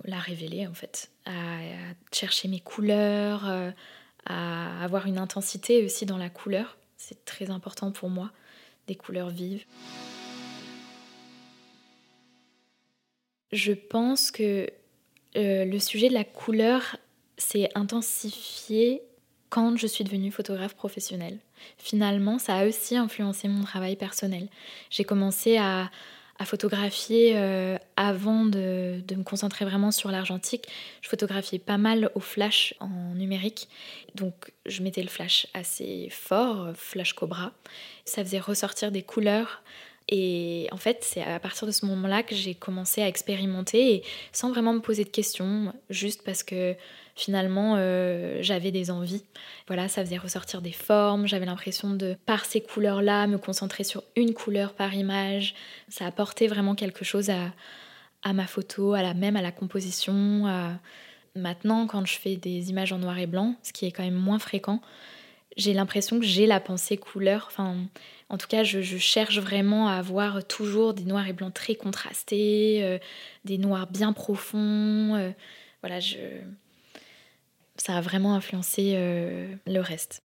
la 0.06 0.20
révéler 0.20 0.68
en 0.68 0.74
fait, 0.74 1.10
à 1.26 1.58
chercher 2.12 2.48
mes 2.48 2.60
couleurs, 2.60 3.52
à 4.26 4.84
avoir 4.84 5.08
une 5.08 5.18
intensité 5.18 5.84
aussi 5.84 6.06
dans 6.06 6.18
la 6.18 6.30
couleur 6.30 6.77
c'est 6.98 7.24
très 7.26 7.50
important 7.50 7.92
pour 7.92 8.10
moi, 8.10 8.32
des 8.88 8.96
couleurs 8.96 9.30
vives. 9.30 9.66
Je 13.52 13.72
pense 13.72 14.32
que 14.32 14.70
euh, 15.36 15.66
le 15.66 15.80
sujet 15.80 16.10
de 16.10 16.14
la 16.14 16.24
couleur 16.24 16.98
s'est 17.38 17.70
intensifié 17.76 19.02
quand 19.50 19.78
je 19.78 19.88
suis 19.88 20.04
devenue 20.04 20.32
photographe 20.32 20.76
professionnelle. 20.76 21.38
Finalement, 21.78 22.40
ça 22.40 22.58
a 22.58 22.68
aussi 22.68 22.98
influencé 22.98 23.48
mon 23.48 23.64
travail 23.64 23.96
personnel. 23.96 24.50
J'ai 24.90 25.04
commencé 25.04 25.58
à, 25.58 25.90
photographier 26.44 27.34
euh, 27.36 27.77
avant 27.98 28.46
de, 28.46 29.02
me 29.16 29.24
concentrer 29.24 29.66
vraiment 29.66 29.92
sur 29.92 30.12
l'argentique. 30.12 30.68
Je 31.02 31.10
photographiais 31.10 31.60
pas 31.60 31.78
mal 31.78 32.12
au 32.16 32.20
flash 32.20 32.76
en 32.80 33.16
numérique. 33.16 33.68
Donc 34.16 34.54
je 34.66 34.84
mettais 34.84 35.02
le 35.02 35.10
flash 35.10 35.48
assez 35.54 36.08
fort, 36.12 36.70
flash 36.76 37.14
cobra. 37.14 37.52
Ça 38.06 38.24
faisait 38.24 38.40
ressortir 38.40 38.92
des 38.92 39.02
couleurs. 39.02 39.64
Et 40.10 40.70
en 40.72 40.78
fait, 40.78 41.00
c'est 41.02 41.22
à 41.22 41.38
partir 41.40 41.68
de 41.68 41.72
ce 41.72 41.86
moment-là 41.86 42.24
que 42.24 42.34
j'ai 42.34 42.56
commencé 42.56 43.02
à 43.02 43.10
expérimenter 43.10 43.96
et 43.96 44.04
sans 44.32 44.52
vraiment 44.52 44.72
me 44.72 44.80
poser 44.80 45.04
de 45.04 45.10
questions, 45.10 45.74
juste 45.90 46.24
parce 46.24 46.44
que 46.44 46.76
finalement 47.16 47.76
euh, 47.78 48.38
j'avais 48.42 48.72
des 48.72 48.90
envies. 48.90 49.26
Voilà, 49.66 49.90
ça 49.90 50.06
faisait 50.06 50.18
ressortir 50.18 50.62
des 50.62 50.72
formes, 50.72 51.28
j'avais 51.28 51.46
l'impression 51.46 51.90
de, 51.90 52.16
par 52.26 52.46
ces 52.46 52.62
couleurs-là, 52.62 53.28
me 53.28 53.38
concentrer 53.38 53.84
sur 53.84 54.04
une 54.16 54.34
couleur 54.34 54.74
par 54.74 54.94
image. 54.94 55.56
Ça 55.90 56.06
apportait 56.06 56.48
vraiment 56.48 56.76
quelque 56.76 57.04
chose 57.04 57.30
à, 57.30 57.52
à 58.24 58.34
ma 58.34 58.48
photo, 58.48 58.94
à 58.94 59.02
la 59.02 59.14
même 59.14 59.36
à 59.36 59.42
la 59.42 59.52
composition. 59.52 60.46
Maintenant, 61.36 61.88
quand 61.88 62.06
je 62.06 62.18
fais 62.18 62.36
des 62.36 62.70
images 62.70 62.92
en 62.92 62.98
noir 62.98 63.18
et 63.20 63.28
blanc, 63.28 63.56
ce 63.64 63.72
qui 63.72 63.86
est 63.86 63.92
quand 63.92 64.04
même 64.04 64.16
moins 64.16 64.40
fréquent, 64.40 64.82
j'ai 65.58 65.74
l'impression 65.74 66.20
que 66.20 66.26
j'ai 66.26 66.46
la 66.46 66.60
pensée 66.60 66.98
couleur. 66.98 67.46
Enfin, 67.48 67.76
en 68.30 68.38
tout 68.38 68.48
cas, 68.48 68.64
je, 68.64 68.82
cherche 68.98 69.40
vraiment 69.40 69.88
à 69.88 69.94
avoir 69.94 70.46
toujours 70.46 70.94
des 70.94 71.04
noirs 71.04 71.28
et 71.28 71.34
blancs 71.34 71.54
très 71.54 71.76
contrastés, 71.76 72.84
euh, 72.84 73.00
des 73.44 73.58
noirs 73.58 73.88
bien 73.88 74.14
profonds. 74.14 75.16
Euh, 75.16 75.32
voilà, 75.82 76.00
je, 76.00 76.18
ça 77.76 77.98
a 77.98 78.02
vraiment 78.02 78.36
influencé 78.36 78.94
euh, 78.96 79.54
le 79.66 79.80
reste. 79.80 80.22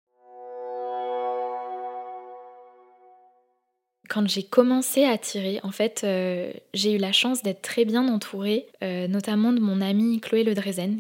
Quand 4.09 4.27
j'ai 4.29 4.43
commencé 4.43 5.05
à 5.05 5.19
tirer, 5.19 5.61
en 5.63 5.71
fait, 5.71 6.03
euh, 6.05 6.51
j'ai 6.75 6.95
eu 6.95 6.99
la 6.99 7.13
chance 7.13 7.43
d'être 7.43 7.63
très 7.63 7.85
bien 7.85 8.09
entourée, 8.09 8.67
euh, 8.83 9.07
notamment 9.07 9.53
de 9.53 9.61
mon 9.61 9.81
amie 9.81 10.21
Chloé 10.21 10.45
Le 10.45 10.55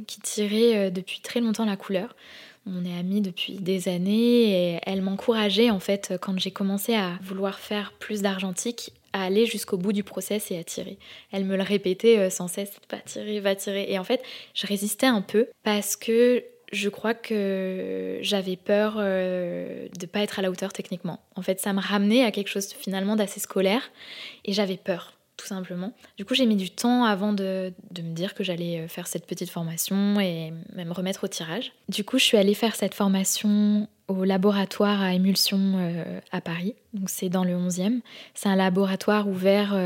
qui 0.04 0.20
tirait 0.20 0.90
depuis 0.90 1.20
très 1.20 1.40
longtemps 1.40 1.64
la 1.64 1.76
couleur. 1.76 2.14
On 2.66 2.84
est 2.84 2.98
amis 2.98 3.22
depuis 3.22 3.54
des 3.54 3.88
années 3.88 4.74
et 4.74 4.80
elle 4.84 5.00
m'encourageait 5.00 5.70
en 5.70 5.80
fait 5.80 6.14
quand 6.20 6.38
j'ai 6.38 6.50
commencé 6.50 6.94
à 6.94 7.18
vouloir 7.22 7.58
faire 7.58 7.92
plus 7.98 8.20
d'argentique 8.20 8.92
à 9.12 9.24
aller 9.24 9.46
jusqu'au 9.46 9.76
bout 9.76 9.92
du 9.92 10.04
process 10.04 10.50
et 10.50 10.58
à 10.58 10.64
tirer. 10.64 10.98
Elle 11.32 11.44
me 11.44 11.56
le 11.56 11.62
répétait 11.62 12.18
euh, 12.18 12.30
sans 12.30 12.48
cesse, 12.48 12.72
va 12.90 12.98
tirer, 12.98 13.40
va 13.40 13.54
tirer. 13.54 13.86
Et 13.88 13.98
en 13.98 14.04
fait, 14.04 14.22
je 14.54 14.66
résistais 14.66 15.06
un 15.06 15.22
peu 15.22 15.48
parce 15.62 15.96
que 15.96 16.44
je 16.72 16.88
crois 16.88 17.14
que 17.14 18.18
j'avais 18.20 18.56
peur 18.56 18.96
euh, 18.98 19.88
de 19.98 20.06
ne 20.06 20.10
pas 20.10 20.20
être 20.20 20.38
à 20.38 20.42
la 20.42 20.50
hauteur 20.50 20.72
techniquement. 20.72 21.20
En 21.34 21.42
fait, 21.42 21.60
ça 21.60 21.72
me 21.72 21.80
ramenait 21.80 22.24
à 22.24 22.30
quelque 22.30 22.48
chose 22.48 22.68
finalement 22.72 23.16
d'assez 23.16 23.40
scolaire 23.40 23.90
et 24.44 24.52
j'avais 24.52 24.76
peur 24.76 25.14
tout 25.36 25.46
simplement. 25.46 25.92
Du 26.16 26.24
coup, 26.24 26.34
j'ai 26.34 26.46
mis 26.46 26.56
du 26.56 26.68
temps 26.68 27.04
avant 27.04 27.32
de, 27.32 27.72
me 27.96 28.12
dire 28.12 28.34
que 28.34 28.42
j'allais 28.42 28.80
euh, 28.80 28.88
faire 28.88 29.06
cette 29.06 29.24
petite 29.24 29.50
formation 29.50 30.18
et 30.18 30.52
même 30.74 30.90
remettre 30.90 31.22
au 31.24 31.28
tirage. 31.28 31.72
Du 31.88 32.02
coup, 32.02 32.18
je 32.18 32.24
suis 32.24 32.36
allée 32.36 32.54
faire 32.54 32.74
cette 32.74 32.94
formation 32.94 33.88
au 34.08 34.24
laboratoire 34.24 35.00
à 35.00 35.14
émulsion 35.14 35.74
euh, 35.76 36.20
à 36.32 36.40
Paris. 36.40 36.74
Donc, 36.92 37.08
c'est 37.08 37.28
dans 37.28 37.44
le 37.44 37.52
11e. 37.52 38.00
C'est 38.34 38.48
un 38.48 38.56
laboratoire 38.56 39.28
ouvert 39.28 39.78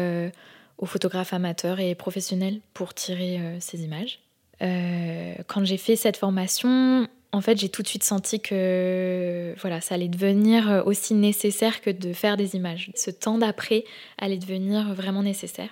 aux 0.78 0.86
photographes 0.86 1.34
amateurs 1.34 1.80
et 1.80 1.94
professionnels 1.94 2.60
pour 2.72 2.94
tirer 2.94 3.38
ces 3.60 3.84
images. 3.84 4.20
Quand 4.62 5.64
j'ai 5.64 5.76
fait 5.76 5.96
cette 5.96 6.16
formation, 6.16 7.08
en 7.34 7.40
fait, 7.40 7.58
j'ai 7.58 7.70
tout 7.70 7.82
de 7.82 7.88
suite 7.88 8.04
senti 8.04 8.40
que 8.40 9.54
voilà, 9.58 9.80
ça 9.80 9.94
allait 9.94 10.08
devenir 10.08 10.70
euh, 10.70 10.82
aussi 10.84 11.14
nécessaire 11.14 11.80
que 11.80 11.88
de 11.88 12.12
faire 12.12 12.36
des 12.36 12.54
images. 12.56 12.90
Ce 12.94 13.10
temps 13.10 13.38
d'après 13.38 13.84
allait 14.18 14.36
devenir 14.36 14.92
vraiment 14.92 15.22
nécessaire. 15.22 15.70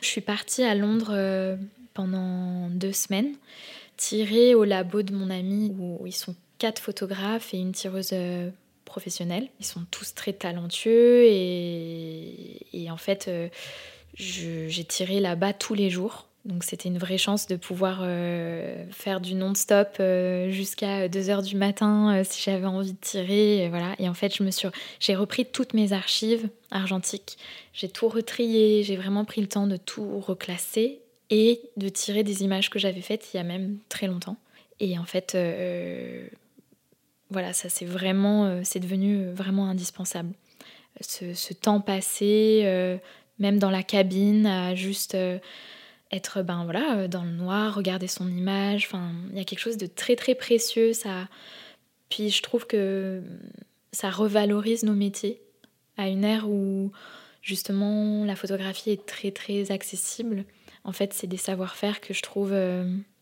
Je 0.00 0.08
suis 0.08 0.22
partie 0.22 0.62
à 0.62 0.74
Londres 0.74 1.12
euh, 1.12 1.56
pendant 1.92 2.70
deux 2.70 2.92
semaines, 2.92 3.34
tirer 3.98 4.54
au 4.54 4.64
labo 4.64 5.02
de 5.02 5.14
mon 5.14 5.28
ami 5.28 5.74
où 5.78 6.06
ils 6.06 6.12
sont 6.12 6.34
quatre 6.58 6.80
photographes 6.80 7.52
et 7.52 7.58
une 7.58 7.72
tireuse 7.72 8.10
euh, 8.14 8.48
professionnelle. 8.86 9.48
Ils 9.60 9.66
sont 9.66 9.84
tous 9.90 10.14
très 10.14 10.32
talentueux 10.32 11.24
et 11.26 12.88
en 12.90 12.96
fait, 12.96 13.30
j'ai 14.14 14.84
tiré 14.84 15.20
là-bas 15.20 15.52
tous 15.52 15.74
les 15.74 15.90
jours 15.90 16.28
donc 16.44 16.62
c'était 16.62 16.90
une 16.90 16.98
vraie 16.98 17.16
chance 17.16 17.46
de 17.46 17.56
pouvoir 17.56 18.00
euh, 18.02 18.84
faire 18.90 19.22
du 19.22 19.34
non-stop 19.34 19.96
euh, 19.98 20.50
jusqu'à 20.50 21.08
2h 21.08 21.42
du 21.42 21.56
matin 21.56 22.16
euh, 22.16 22.22
si 22.22 22.42
j'avais 22.42 22.66
envie 22.66 22.92
de 22.92 23.00
tirer. 23.00 23.64
Et, 23.64 23.68
voilà. 23.70 23.94
et 23.98 24.08
en 24.10 24.14
fait, 24.14 24.36
je 24.36 24.42
me 24.42 24.50
suis... 24.50 24.68
j'ai 25.00 25.14
repris 25.14 25.46
toutes 25.46 25.72
mes 25.72 25.94
archives 25.94 26.50
argentiques. 26.70 27.38
J'ai 27.72 27.88
tout 27.88 28.08
retrié, 28.08 28.82
j'ai 28.82 28.96
vraiment 28.96 29.24
pris 29.24 29.40
le 29.40 29.46
temps 29.46 29.66
de 29.66 29.78
tout 29.78 30.20
reclasser 30.20 31.00
et 31.30 31.62
de 31.78 31.88
tirer 31.88 32.22
des 32.24 32.42
images 32.42 32.68
que 32.68 32.78
j'avais 32.78 33.00
faites 33.00 33.32
il 33.32 33.38
y 33.38 33.40
a 33.40 33.44
même 33.44 33.78
très 33.88 34.06
longtemps. 34.06 34.36
Et 34.80 34.98
en 34.98 35.04
fait, 35.04 35.36
voilà, 37.30 37.54
ça 37.54 37.70
c'est 37.70 37.86
vraiment... 37.86 38.62
c'est 38.64 38.80
devenu 38.80 39.30
vraiment 39.30 39.66
indispensable. 39.66 40.34
Ce, 41.00 41.32
ce 41.32 41.54
temps 41.54 41.80
passé, 41.80 42.98
même 43.38 43.58
dans 43.58 43.70
la 43.70 43.82
cabine, 43.82 44.46
à 44.46 44.74
juste 44.74 45.16
être 46.14 46.42
ben 46.42 46.64
voilà 46.64 46.98
euh, 46.98 47.08
dans 47.08 47.24
le 47.24 47.30
noir, 47.30 47.74
regarder 47.74 48.06
son 48.06 48.28
image. 48.28 48.86
Enfin, 48.86 49.12
il 49.30 49.38
y 49.38 49.40
a 49.40 49.44
quelque 49.44 49.60
chose 49.60 49.76
de 49.76 49.86
très 49.86 50.16
très 50.16 50.34
précieux. 50.34 50.92
Ça, 50.92 51.28
puis 52.08 52.30
je 52.30 52.42
trouve 52.42 52.66
que 52.66 53.22
ça 53.92 54.10
revalorise 54.10 54.84
nos 54.84 54.94
métiers 54.94 55.40
à 55.96 56.08
une 56.08 56.24
ère 56.24 56.48
où 56.48 56.92
justement 57.42 58.24
la 58.24 58.36
photographie 58.36 58.90
est 58.90 59.06
très 59.06 59.30
très 59.30 59.70
accessible. 59.70 60.44
En 60.84 60.92
fait, 60.92 61.14
c'est 61.14 61.26
des 61.26 61.36
savoir-faire 61.36 62.00
que 62.00 62.12
je 62.12 62.22
trouve 62.22 62.54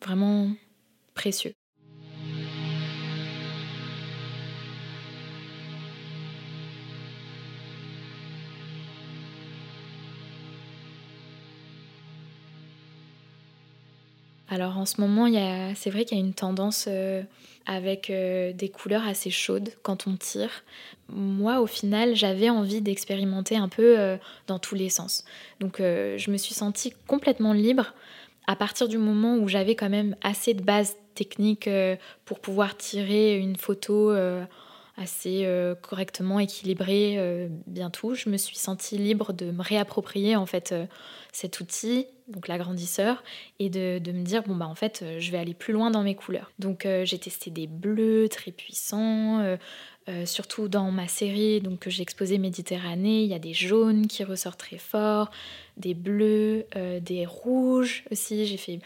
vraiment 0.00 0.50
précieux. 1.14 1.52
Alors 14.52 14.76
en 14.76 14.84
ce 14.84 15.00
moment, 15.00 15.28
c'est 15.74 15.88
vrai 15.88 16.04
qu'il 16.04 16.18
y 16.18 16.20
a 16.20 16.24
une 16.24 16.34
tendance 16.34 16.84
euh, 16.86 17.22
avec 17.64 18.10
euh, 18.10 18.52
des 18.52 18.68
couleurs 18.68 19.08
assez 19.08 19.30
chaudes 19.30 19.70
quand 19.82 20.06
on 20.06 20.16
tire. 20.16 20.50
Moi, 21.08 21.62
au 21.62 21.66
final, 21.66 22.14
j'avais 22.14 22.50
envie 22.50 22.82
d'expérimenter 22.82 23.56
un 23.56 23.70
peu 23.70 23.98
euh, 23.98 24.18
dans 24.48 24.58
tous 24.58 24.74
les 24.74 24.90
sens. 24.90 25.24
Donc 25.60 25.78
je 25.78 26.30
me 26.30 26.36
suis 26.36 26.52
sentie 26.52 26.92
complètement 27.06 27.54
libre 27.54 27.94
à 28.46 28.54
partir 28.54 28.88
du 28.88 28.98
moment 28.98 29.36
où 29.36 29.48
j'avais 29.48 29.74
quand 29.74 29.88
même 29.88 30.16
assez 30.22 30.52
de 30.52 30.62
bases 30.62 30.96
techniques 31.14 31.70
pour 32.26 32.38
pouvoir 32.40 32.76
tirer 32.76 33.38
une 33.38 33.56
photo 33.56 34.14
assez 34.96 35.48
correctement 35.80 36.38
équilibrée 36.38 37.48
bien 37.66 37.90
tout. 37.90 38.14
Je 38.14 38.28
me 38.28 38.36
suis 38.36 38.56
sentie 38.56 38.98
libre 38.98 39.32
de 39.32 39.50
me 39.50 39.62
réapproprier 39.62 40.36
en 40.36 40.46
fait 40.46 40.74
cet 41.32 41.60
outil, 41.60 42.06
donc 42.28 42.46
l'agrandisseur, 42.46 43.24
et 43.58 43.70
de, 43.70 43.98
me 44.12 44.22
dire, 44.22 44.42
bon, 44.42 44.54
bah 44.54 44.66
en 44.66 44.74
fait, 44.74 45.00
euh, 45.02 45.18
je 45.18 45.32
vais 45.32 45.38
aller 45.38 45.54
plus 45.54 45.72
loin 45.72 45.90
dans 45.90 46.02
mes 46.02 46.14
couleurs. 46.14 46.52
Donc 46.58 46.84
euh, 46.84 47.04
j'ai 47.04 47.18
testé 47.18 47.50
des 47.50 47.66
bleus 47.66 48.28
très 48.28 48.52
puissants, 48.52 49.40
euh, 49.40 50.26
surtout 50.26 50.68
dans 50.68 50.90
ma 50.90 51.08
série 51.08 51.60
donc, 51.60 51.80
que 51.80 51.90
j'ai 51.90 52.02
exposé 52.02 52.38
Méditerranée, 52.38 53.22
il 53.22 53.28
y 53.28 53.34
a 53.34 53.38
des 53.38 53.54
jaunes 53.54 54.06
qui 54.06 54.24
ressortent 54.24 54.60
très 54.60 54.78
fort, 54.78 55.30
des 55.76 55.94
bleus, 55.94 56.66
des 57.00 57.24
rouges 57.24 58.04
aussi. 58.10 58.44
J'ai 58.46 58.56
fait. 58.56 58.80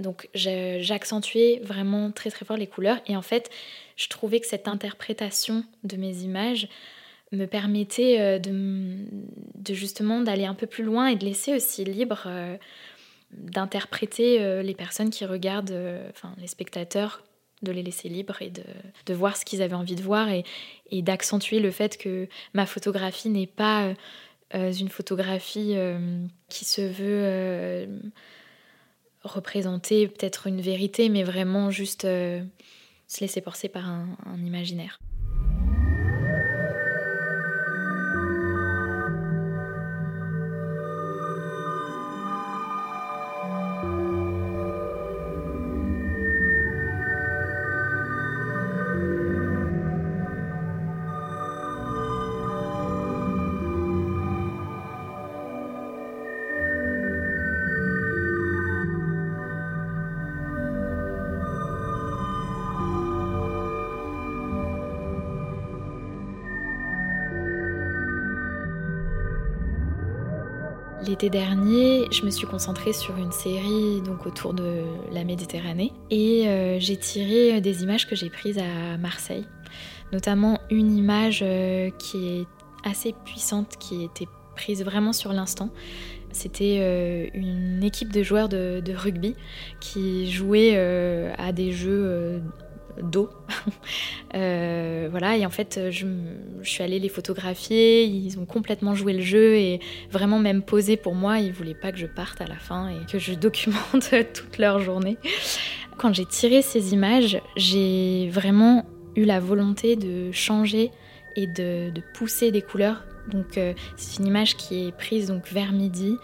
Donc 0.00 0.28
j'accentuais 0.34 1.60
vraiment 1.64 2.10
très 2.10 2.30
très 2.30 2.44
fort 2.44 2.56
les 2.56 2.66
couleurs. 2.66 2.98
Et 3.06 3.16
en 3.16 3.22
fait 3.22 3.50
je 3.96 4.08
trouvais 4.08 4.40
que 4.40 4.46
cette 4.46 4.68
interprétation 4.68 5.64
de 5.84 5.96
mes 5.96 6.18
images 6.18 6.68
me 7.32 7.46
permettait 7.46 8.20
euh, 8.20 8.38
de, 8.38 9.74
justement 9.74 10.20
d'aller 10.20 10.46
un 10.46 10.54
peu 10.54 10.66
plus 10.66 10.84
loin 10.84 11.08
et 11.08 11.16
de 11.16 11.24
laisser 11.24 11.54
aussi 11.54 11.84
libre 11.84 12.22
euh, 12.26 12.56
d'interpréter 13.32 14.40
euh, 14.40 14.62
les 14.62 14.74
personnes 14.74 15.10
qui 15.10 15.26
regardent, 15.26 15.76
enfin 16.10 16.34
les 16.38 16.46
spectateurs, 16.46 17.22
de 17.62 17.72
les 17.72 17.82
laisser 17.82 18.08
libres 18.08 18.40
et 18.40 18.50
de, 18.50 19.14
voir 19.14 19.36
ce 19.36 19.44
qu'ils 19.44 19.62
avaient 19.62 19.74
envie 19.74 19.96
de 19.96 20.02
voir 20.02 20.28
et 20.30 21.02
d'accentuer 21.02 21.58
le 21.58 21.72
fait 21.72 21.98
que 21.98 22.28
ma 22.54 22.66
photographie 22.66 23.30
n'est 23.30 23.48
pas 23.48 23.92
une 24.54 24.88
photographie 24.88 25.74
qui 26.48 26.64
se 26.64 26.82
veut 26.82 27.88
représenter 29.22 30.08
peut-être 30.08 30.46
une 30.46 30.60
vérité, 30.60 31.08
mais 31.08 31.22
vraiment 31.24 31.70
juste 31.70 32.02
se 32.02 33.20
laisser 33.20 33.40
porter 33.40 33.68
par 33.68 33.88
un 33.88 34.44
imaginaire. 34.44 34.98
L'été 71.08 71.30
dernier, 71.30 72.06
je 72.12 72.22
me 72.26 72.28
suis 72.28 72.46
concentrée 72.46 72.92
sur 72.92 73.16
une 73.16 73.32
série 73.32 74.02
donc 74.02 74.26
autour 74.26 74.52
de 74.52 74.82
la 75.10 75.24
Méditerranée 75.24 75.90
et 76.10 76.46
euh, 76.46 76.78
j'ai 76.80 76.98
tiré 76.98 77.62
des 77.62 77.82
images 77.82 78.06
que 78.06 78.14
j'ai 78.14 78.28
prises 78.28 78.58
à 78.58 78.98
Marseille, 78.98 79.46
notamment 80.12 80.60
une 80.70 80.94
image 80.94 81.40
euh, 81.42 81.88
qui 81.98 82.28
est 82.28 82.46
assez 82.84 83.14
puissante, 83.24 83.78
qui 83.78 84.04
était 84.04 84.28
prise 84.54 84.84
vraiment 84.84 85.14
sur 85.14 85.32
l'instant. 85.32 85.70
C'était 86.32 86.76
euh, 86.80 87.26
une 87.32 87.82
équipe 87.82 88.12
de 88.12 88.22
joueurs 88.22 88.50
de, 88.50 88.82
de 88.84 88.92
rugby 88.92 89.34
qui 89.80 90.30
jouait 90.30 90.76
à 91.38 91.52
des 91.52 91.72
jeux 91.72 92.42
d'eau. 93.02 93.30
Euh, 94.34 95.08
voilà, 95.10 95.38
et 95.38 95.46
en 95.46 95.50
fait, 95.50 95.80
je, 95.90 96.06
suis 96.62 96.82
allée 96.82 96.98
les 96.98 97.08
photographier, 97.08 98.04
ils 98.04 98.38
ont 98.38 98.44
complètement 98.44 98.94
joué 98.94 99.14
le 99.14 99.22
jeu 99.22 99.56
et 99.56 99.80
vraiment 100.10 100.38
même 100.38 100.60
posé 100.60 100.98
pour 100.98 101.14
moi, 101.14 101.38
ils 101.38 101.50
voulaient 101.50 101.74
pas 101.74 101.92
que 101.92 101.98
je 101.98 102.04
parte 102.06 102.38
à 102.42 102.46
la 102.46 102.56
fin 102.56 102.90
et 102.90 103.10
que 103.10 103.18
je 103.18 103.32
documente 103.46 104.10
toute 104.34 104.58
leur 104.58 104.80
journée. 104.80 105.16
Quand 105.96 106.12
j'ai 106.12 106.26
tiré 106.26 106.60
ces 106.60 106.92
images, 106.92 107.40
j'ai 107.56 108.28
vraiment 108.30 108.84
eu 109.16 109.24
la 109.24 109.40
volonté 109.40 109.96
de 109.96 110.30
changer 110.30 110.90
et 111.36 111.46
de, 111.46 111.92
pousser 112.14 112.50
des 112.50 112.62
couleurs. 112.62 113.04
Donc 113.30 113.58
euh, 113.58 113.74
c'est 113.96 114.18
une 114.20 114.26
image 114.26 114.56
qui 114.56 114.86
est 114.86 114.92
prise 114.92 115.28
donc 115.28 115.48
vers 115.48 115.72
midi, 115.72 116.16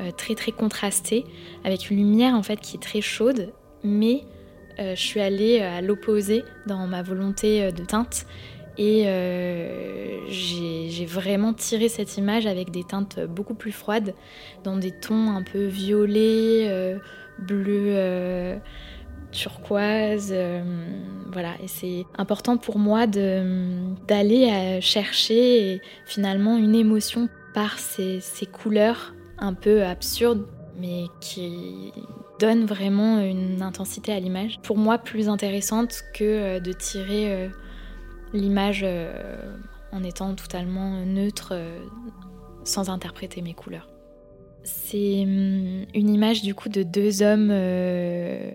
euh, 0.00 0.10
très 0.12 0.34
très 0.34 0.52
contrastée, 0.52 1.24
avec 1.64 1.90
une 1.90 1.98
lumière 1.98 2.34
en 2.34 2.42
fait 2.42 2.60
qui 2.60 2.76
est 2.76 2.80
très 2.80 3.00
chaude, 3.00 3.52
mais 3.82 4.22
je 4.78 5.00
suis 5.00 5.20
allée 5.20 5.60
euh, 5.60 5.78
à 5.78 5.80
l'opposé 5.80 6.44
dans 6.66 6.86
ma 6.86 7.02
volonté 7.02 7.64
euh, 7.64 7.70
de 7.70 7.84
teinte 7.84 8.26
et 8.80 9.06
j'ai 10.28 11.04
vraiment 11.04 11.52
tiré 11.52 11.88
cette 11.88 12.16
image 12.16 12.46
avec 12.46 12.70
des 12.70 12.84
teintes 12.84 13.18
beaucoup 13.18 13.54
plus 13.54 13.72
froides, 13.72 14.14
dans 14.62 14.76
des 14.76 14.92
tons 14.92 15.32
un 15.32 15.42
peu 15.42 15.64
violets, 15.64 16.96
bleus, 17.40 18.60
turquoise. 19.32 20.32
voilà, 21.32 21.54
et 21.60 21.66
c'est 21.66 22.04
important 22.18 22.56
pour 22.56 22.78
moi 22.78 23.08
d'aller 23.08 24.78
chercher 24.80 25.82
finalement 26.06 26.56
une 26.56 26.76
émotion 26.76 27.28
par 27.54 27.80
ces 27.80 28.22
couleurs 28.46 29.12
un 29.38 29.54
peu 29.54 29.82
absurdes, 29.82 30.46
mais 30.78 31.06
qui 31.20 31.92
donne 32.38 32.64
vraiment 32.64 33.20
une 33.20 33.62
intensité 33.62 34.12
à 34.12 34.20
l'image. 34.20 34.58
Pour 34.62 34.78
moi, 34.78 34.98
plus 34.98 35.28
intéressante 35.28 36.02
que 36.14 36.24
euh, 36.24 36.60
de 36.60 36.72
tirer 36.72 37.32
euh, 37.32 37.48
l'image 38.32 38.82
euh, 38.84 39.42
en 39.92 40.02
étant 40.02 40.34
totalement 40.34 41.04
neutre, 41.04 41.54
sans 42.64 42.90
interpréter 42.90 43.40
mes 43.42 43.54
couleurs. 43.54 43.88
C'est 44.64 45.22
hum, 45.22 45.86
une 45.94 46.10
image 46.10 46.42
du 46.42 46.54
coup 46.54 46.68
de 46.68 46.82
deux 46.82 47.22
hommes 47.22 47.52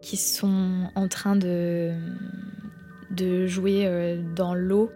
qui 0.01 0.17
sont 0.17 0.89
en 0.95 1.07
train 1.07 1.35
de, 1.35 1.93
de 3.09 3.47
jouer 3.47 4.19
dans 4.35 4.53
l'eau. 4.53 4.91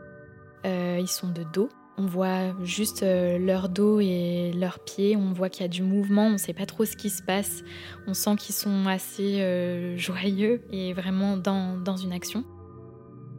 ils 0.64 1.08
sont 1.08 1.30
de 1.30 1.44
dos 1.54 1.70
on 1.98 2.06
voit 2.06 2.54
juste 2.64 3.02
euh, 3.02 3.40
leur 3.40 3.70
dos 3.70 4.00
et 4.00 4.52
leurs 4.54 4.80
pieds, 4.80 5.16
on 5.16 5.34
voit 5.34 5.50
qu'il 5.50 5.64
y 5.64 5.66
a 5.66 5.70
du 5.70 5.82
mouvement, 5.82 6.28
on 6.28 6.32
ne 6.32 6.38
sait 6.38 6.54
pas 6.54 6.68
trop 6.68 6.86
ce 6.86 6.96
qui 6.96 7.10
se 7.10 7.24
passe, 7.24 7.64
on 8.06 8.14
sent 8.14 8.36
qu'ils 8.38 8.54
sont 8.54 8.86
assez 8.86 9.42
euh, 9.42 9.98
joyeux 9.98 10.62
et 10.72 10.94
vraiment 10.94 11.38
dans, 11.38 11.98
une 11.98 12.12
action. 12.12 12.44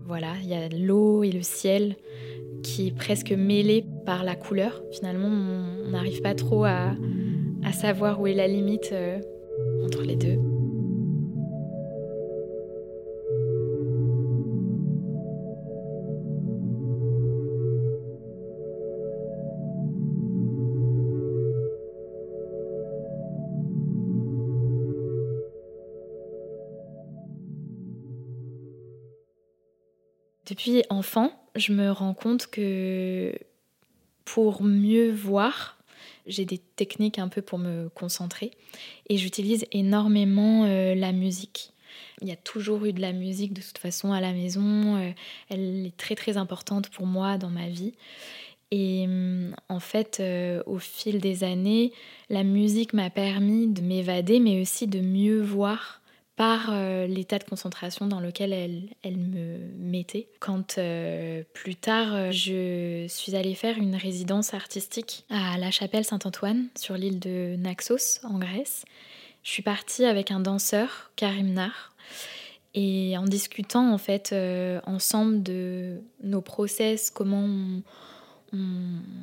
Voilà, 0.07 0.33
il 0.42 0.49
y 0.49 0.55
a 0.55 0.68
l'eau 0.68 1.23
et 1.23 1.31
le 1.31 1.42
ciel 1.42 1.97
qui 2.62 2.88
est 2.88 2.97
presque 2.97 3.31
mêlé 3.31 3.85
par 4.05 4.25
la 4.25 4.35
couleur. 4.35 4.83
Finalement, 4.90 5.29
on 5.29 5.90
n'arrive 5.90 6.21
pas 6.23 6.35
trop 6.35 6.64
à, 6.64 6.94
savoir 7.73 8.21
où 8.21 8.27
est 8.27 8.35
la 8.35 8.49
limite 8.49 8.90
euh, 8.92 9.21
entre 9.85 10.03
les 10.03 10.16
deux. 10.16 10.58
Depuis 30.48 30.82
enfant, 30.88 31.30
je 31.56 31.72
me 31.72 31.90
rends 31.90 32.14
compte 32.14 32.46
que 32.46 33.34
pour 34.24 34.62
mieux 34.62 35.12
voir, 35.12 35.78
j'ai 36.26 36.46
des 36.46 36.58
techniques 36.58 37.18
un 37.18 37.28
peu 37.28 37.42
pour 37.42 37.58
me 37.58 37.88
concentrer 37.90 38.52
et 39.11 39.18
j'utilise 39.18 39.66
énormément 39.72 40.64
euh, 40.64 40.94
la 40.94 41.12
musique. 41.12 41.72
Il 42.22 42.28
y 42.28 42.32
a 42.32 42.37
toujours 42.37 42.87
eu 42.87 42.92
de 42.94 43.00
la 43.00 43.12
musique 43.12 43.52
de 43.52 43.61
toute 43.61 43.78
façon 43.78 44.12
à 44.12 44.20
la 44.20 44.32
maison, 44.32 44.96
euh, 44.96 45.11
elle 45.50 45.87
est 45.87 45.96
très 45.96 46.14
très 46.14 46.38
importante 46.38 46.88
pour 46.88 47.06
moi 47.06 47.37
dans 47.37 47.50
ma 47.50 47.68
vie. 47.68 47.92
Et 48.70 49.04
hum, 49.04 49.54
en 49.68 49.80
fait, 49.80 50.18
euh, 50.20 50.62
au 50.64 50.78
fil 50.78 51.20
des 51.20 51.44
années, 51.44 51.92
la 52.30 52.42
musique 52.42 52.94
m'a 52.94 53.11
permis 53.11 53.66
de 53.66 53.82
m'évader, 53.82 54.40
mais 54.40 54.61
aussi 54.62 54.87
de 54.87 55.00
mieux 55.00 55.42
voir 55.42 56.00
par 56.38 56.68
euh, 56.70 57.09
l'état 57.09 57.40
de 57.40 57.42
concentration 57.42 58.07
dans 58.07 58.20
lequel 58.20 58.53
elle, 58.53 59.16
me 59.16 59.59
mettait. 59.77 60.29
Quand 60.38 60.79
euh, 60.79 61.42
plus 61.53 61.74
tard, 61.74 62.31
je 62.31 63.07
suis 63.09 63.35
allée 63.35 63.57
faire 63.57 63.77
une 63.77 63.96
résidence 63.96 64.55
artistique 64.55 65.24
à 65.31 65.59
la 65.59 65.72
chapelle 65.72 66.05
Saint-Antoine 66.05 66.68
sur 66.79 66.94
l'île 66.94 67.18
de 67.18 67.57
Naxos 67.57 68.20
en 68.22 68.38
Grèce, 68.38 68.85
je 69.42 69.51
suis 69.51 69.64
partie 69.64 70.05
avec 70.05 70.31
un 70.31 70.38
danseur, 70.38 71.11
Karim 71.16 71.55
Nar, 71.55 71.92
et 72.72 73.18
en 73.18 73.24
discutant 73.24 73.92
en 73.92 73.98
fait 73.98 74.33
ensemble 74.87 75.42
de 75.42 76.01
nos 76.22 76.40
process, 76.40 77.11
comment 77.11 77.48
on, 78.53 78.62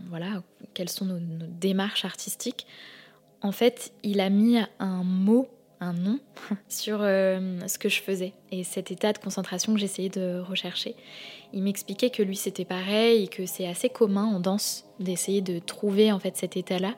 voilà, 0.09 0.43
quelles 0.73 0.89
sont 0.89 1.05
nos, 1.05 1.19
démarches 1.19 2.03
artistiques, 2.03 2.67
en 3.41 3.53
fait, 3.53 3.93
il 4.03 4.19
a 4.19 4.29
mis 4.29 4.57
un 4.79 5.03
mot, 5.03 5.47
un 5.85 5.93
nom, 5.93 6.19
sur 6.69 6.99
euh, 7.01 7.59
ce 7.67 7.77
que 7.77 7.89
je 7.89 8.01
faisais 8.01 8.33
et 8.51 8.63
cet 8.63 8.91
état 8.91 9.13
de 9.13 9.17
concentration 9.17 9.73
que 9.73 9.79
j'essayais 9.79 10.09
de 10.09 10.39
rechercher. 10.39 10.95
Il 11.53 11.63
m'expliquait 11.63 12.09
que 12.09 12.23
lui 12.23 12.35
c'était 12.35 12.65
pareil 12.65 13.23
et 13.23 13.27
que 13.27 13.45
c'est 13.45 13.67
assez 13.67 13.89
commun 13.89 14.25
en 14.25 14.39
danse 14.39 14.85
d'essayer 14.99 15.41
de 15.41 15.59
trouver 15.59 16.11
en 16.11 16.19
fait 16.19 16.35
cet 16.35 16.57
état-là, 16.57 16.95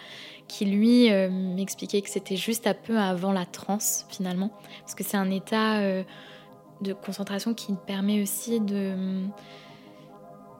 qui 0.47 0.65
lui 0.65 1.11
euh, 1.11 1.29
m'expliquait 1.29 2.01
que 2.01 2.09
c'était 2.09 2.37
juste 2.37 2.67
un 2.67 2.73
peu 2.73 2.97
avant 2.97 3.31
la 3.31 3.45
transe 3.45 4.05
finalement, 4.09 4.51
parce 4.81 4.95
que 4.95 5.03
c'est 5.03 5.17
un 5.17 5.29
état 5.29 5.79
euh, 5.79 6.03
de 6.81 6.93
concentration 6.93 7.53
qui 7.53 7.73
permet 7.85 8.21
aussi 8.21 8.59
de 8.59 8.93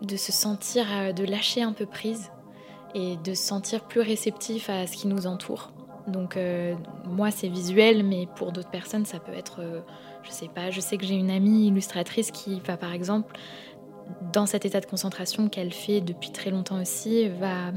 de 0.04 0.16
se 0.16 0.32
sentir, 0.32 0.86
de 1.16 1.24
lâcher 1.24 1.64
un 1.64 1.74
peu 1.74 1.88
prise 1.88 2.30
et 2.94 3.18
de 3.18 3.34
se 3.34 3.44
sentir 3.44 3.84
plus 3.88 4.02
réceptif 4.02 4.70
à 4.70 4.86
ce 4.86 4.96
qui 4.96 5.08
nous 5.08 5.26
entoure. 5.26 5.72
Donc 6.08 6.38
euh, 6.38 6.76
moi 7.06 7.32
c'est 7.32 7.50
visuel, 7.50 8.04
mais 8.04 8.28
pour 8.36 8.52
d'autres 8.52 8.70
personnes 8.70 9.06
ça 9.06 9.20
peut 9.20 9.34
être, 9.34 9.62
euh, 9.62 9.82
je 10.24 10.32
sais 10.32 10.48
pas, 10.48 10.72
je 10.72 10.80
sais 10.80 10.98
que 10.98 11.06
j'ai 11.06 11.16
une 11.16 11.30
amie 11.30 11.68
illustratrice 11.68 12.32
qui 12.32 12.62
va 12.62 12.78
par 12.78 12.94
exemple 12.94 13.38
dans 14.32 14.46
cet 14.46 14.66
état 14.66 14.80
de 14.80 14.86
concentration 14.86 15.50
qu'elle 15.50 15.74
fait 15.74 16.00
depuis 16.00 16.32
très 16.32 16.50
longtemps 16.50 16.82
aussi, 16.82 17.28
va 17.28 17.74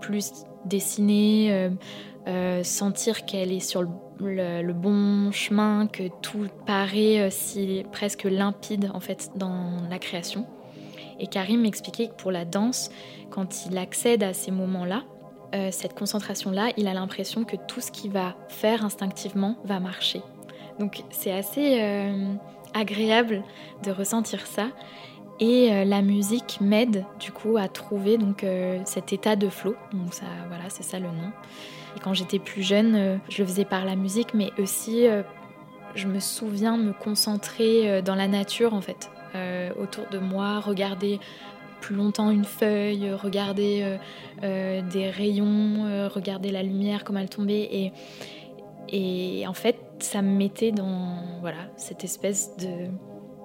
plus 0.00 0.32
dessiner, 0.64 1.70
sentir 2.62 3.26
qu'elle 3.26 3.52
est 3.52 3.60
sur 3.60 3.82
le, 4.18 4.72
bon 4.72 5.30
chemin, 5.32 5.86
que 5.86 6.04
tout 6.22 6.46
paraît 6.64 7.28
si 7.30 7.84
presque 7.92 8.24
limpide 8.24 8.90
en 8.94 9.00
fait 9.00 9.32
dans 9.36 9.82
la 9.90 9.98
création. 9.98 10.46
Et 11.20 11.26
Karim 11.26 11.60
m'expliquait 11.60 12.08
que 12.08 12.14
pour 12.14 12.30
la 12.30 12.46
danse, 12.46 12.90
quand 13.30 13.66
il 13.66 13.76
accède 13.76 14.22
à 14.22 14.32
ces 14.32 14.50
moments-là, 14.50 15.04
euh, 15.54 15.68
cette 15.70 15.94
concentration-là, 15.94 16.70
il 16.76 16.88
a 16.88 16.94
l'impression 16.94 17.44
que 17.44 17.56
tout 17.56 17.80
ce 17.80 17.90
qu'il 17.90 18.10
va 18.10 18.34
faire 18.48 18.84
instinctivement 18.84 19.56
va 19.64 19.80
marcher. 19.80 20.22
Donc 20.78 21.02
c'est 21.10 21.32
assez 21.32 21.80
euh, 21.80 22.34
agréable 22.74 23.42
de 23.84 23.90
ressentir 23.90 24.46
ça. 24.46 24.68
Et 25.38 25.72
euh, 25.72 25.84
la 25.84 26.02
musique 26.02 26.58
m'aide 26.60 27.04
du 27.20 27.30
coup 27.30 27.56
à 27.58 27.68
trouver 27.68 28.18
donc 28.18 28.44
cet 28.84 29.12
état 29.12 29.36
de 29.36 29.48
flow. 29.48 29.74
Donc 29.92 30.12
ça, 30.12 30.26
voilà, 30.48 30.64
c'est 30.68 30.82
ça 30.82 30.98
le 30.98 31.06
nom. 31.06 31.30
Et 31.96 32.00
quand 32.00 32.14
j'étais 32.14 32.38
plus 32.38 32.62
jeune, 32.62 33.20
je 33.28 33.42
le 33.42 33.48
faisais 33.48 33.64
par 33.64 33.84
la 33.84 33.96
musique, 33.96 34.34
mais 34.34 34.50
aussi 34.58 35.06
je 35.94 36.06
me 36.08 36.20
souviens 36.20 36.76
me 36.76 36.92
concentrer 36.92 38.02
dans 38.02 38.14
la 38.14 38.28
nature 38.28 38.74
en 38.74 38.82
fait. 38.82 39.10
Autour 39.80 40.06
de 40.10 40.18
moi, 40.18 40.60
regarder 40.60 41.20
plus 41.80 41.94
longtemps 41.94 42.30
une 42.30 42.44
feuille, 42.44 43.12
regarder 43.12 43.82
euh, 43.82 43.96
euh, 44.42 44.82
des 44.90 45.10
rayons, 45.10 46.08
regarder 46.08 46.50
la 46.50 46.62
lumière 46.62 47.04
comme 47.04 47.16
elle 47.16 47.28
tombait. 47.28 47.68
Et, 47.70 47.92
et 48.88 49.46
en 49.46 49.54
fait, 49.54 49.78
ça 49.98 50.22
me 50.22 50.36
mettait 50.36 50.72
dans 50.72 51.18
voilà, 51.40 51.58
cette 51.76 52.04
espèce 52.04 52.56
de, 52.56 52.88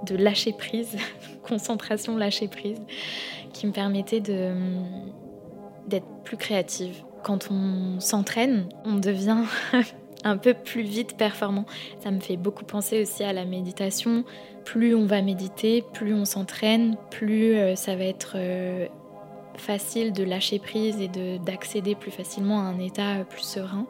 de 0.06 0.16
lâcher 0.22 0.54
prise, 0.54 0.98
concentration 1.44 2.18
lâcher 2.18 2.48
prise, 2.48 2.82
qui 3.54 3.68
me 3.68 3.72
permettait 3.72 4.22
d'être 4.22 6.08
plus 6.24 6.38
créative. 6.38 7.04
Quand 7.24 7.50
on 7.52 8.00
s'entraîne, 8.00 8.68
on 8.84 8.96
devient 8.96 9.44
un 10.24 10.38
peu 10.38 10.54
plus 10.54 10.84
vite 10.84 11.18
performant. 11.18 11.66
Ça 12.00 12.12
me 12.12 12.20
fait 12.20 12.38
beaucoup 12.38 12.66
penser 12.66 13.02
aussi 13.02 13.24
à 13.24 13.34
la 13.34 13.46
méditation. 13.46 14.24
Plus 14.66 14.96
on 14.96 15.06
va 15.06 15.22
méditer, 15.22 15.84
plus 15.94 16.14
on 16.14 16.26
s'entraîne, 16.26 16.98
plus 17.10 17.56
euh, 17.56 17.76
ça 17.76 17.96
va 17.96 18.04
être 18.04 18.34
euh, 18.36 18.88
facile 19.56 20.14
de 20.14 20.24
lâcher 20.24 20.60
prise 20.60 21.02
et 21.02 21.10
d'accéder 21.40 21.96
plus 21.96 22.12
facilement 22.12 22.60
à 22.60 22.64
un 22.64 22.80
état 22.80 23.18
euh, 23.18 23.24
plus 23.24 23.42
serein. 23.42 23.86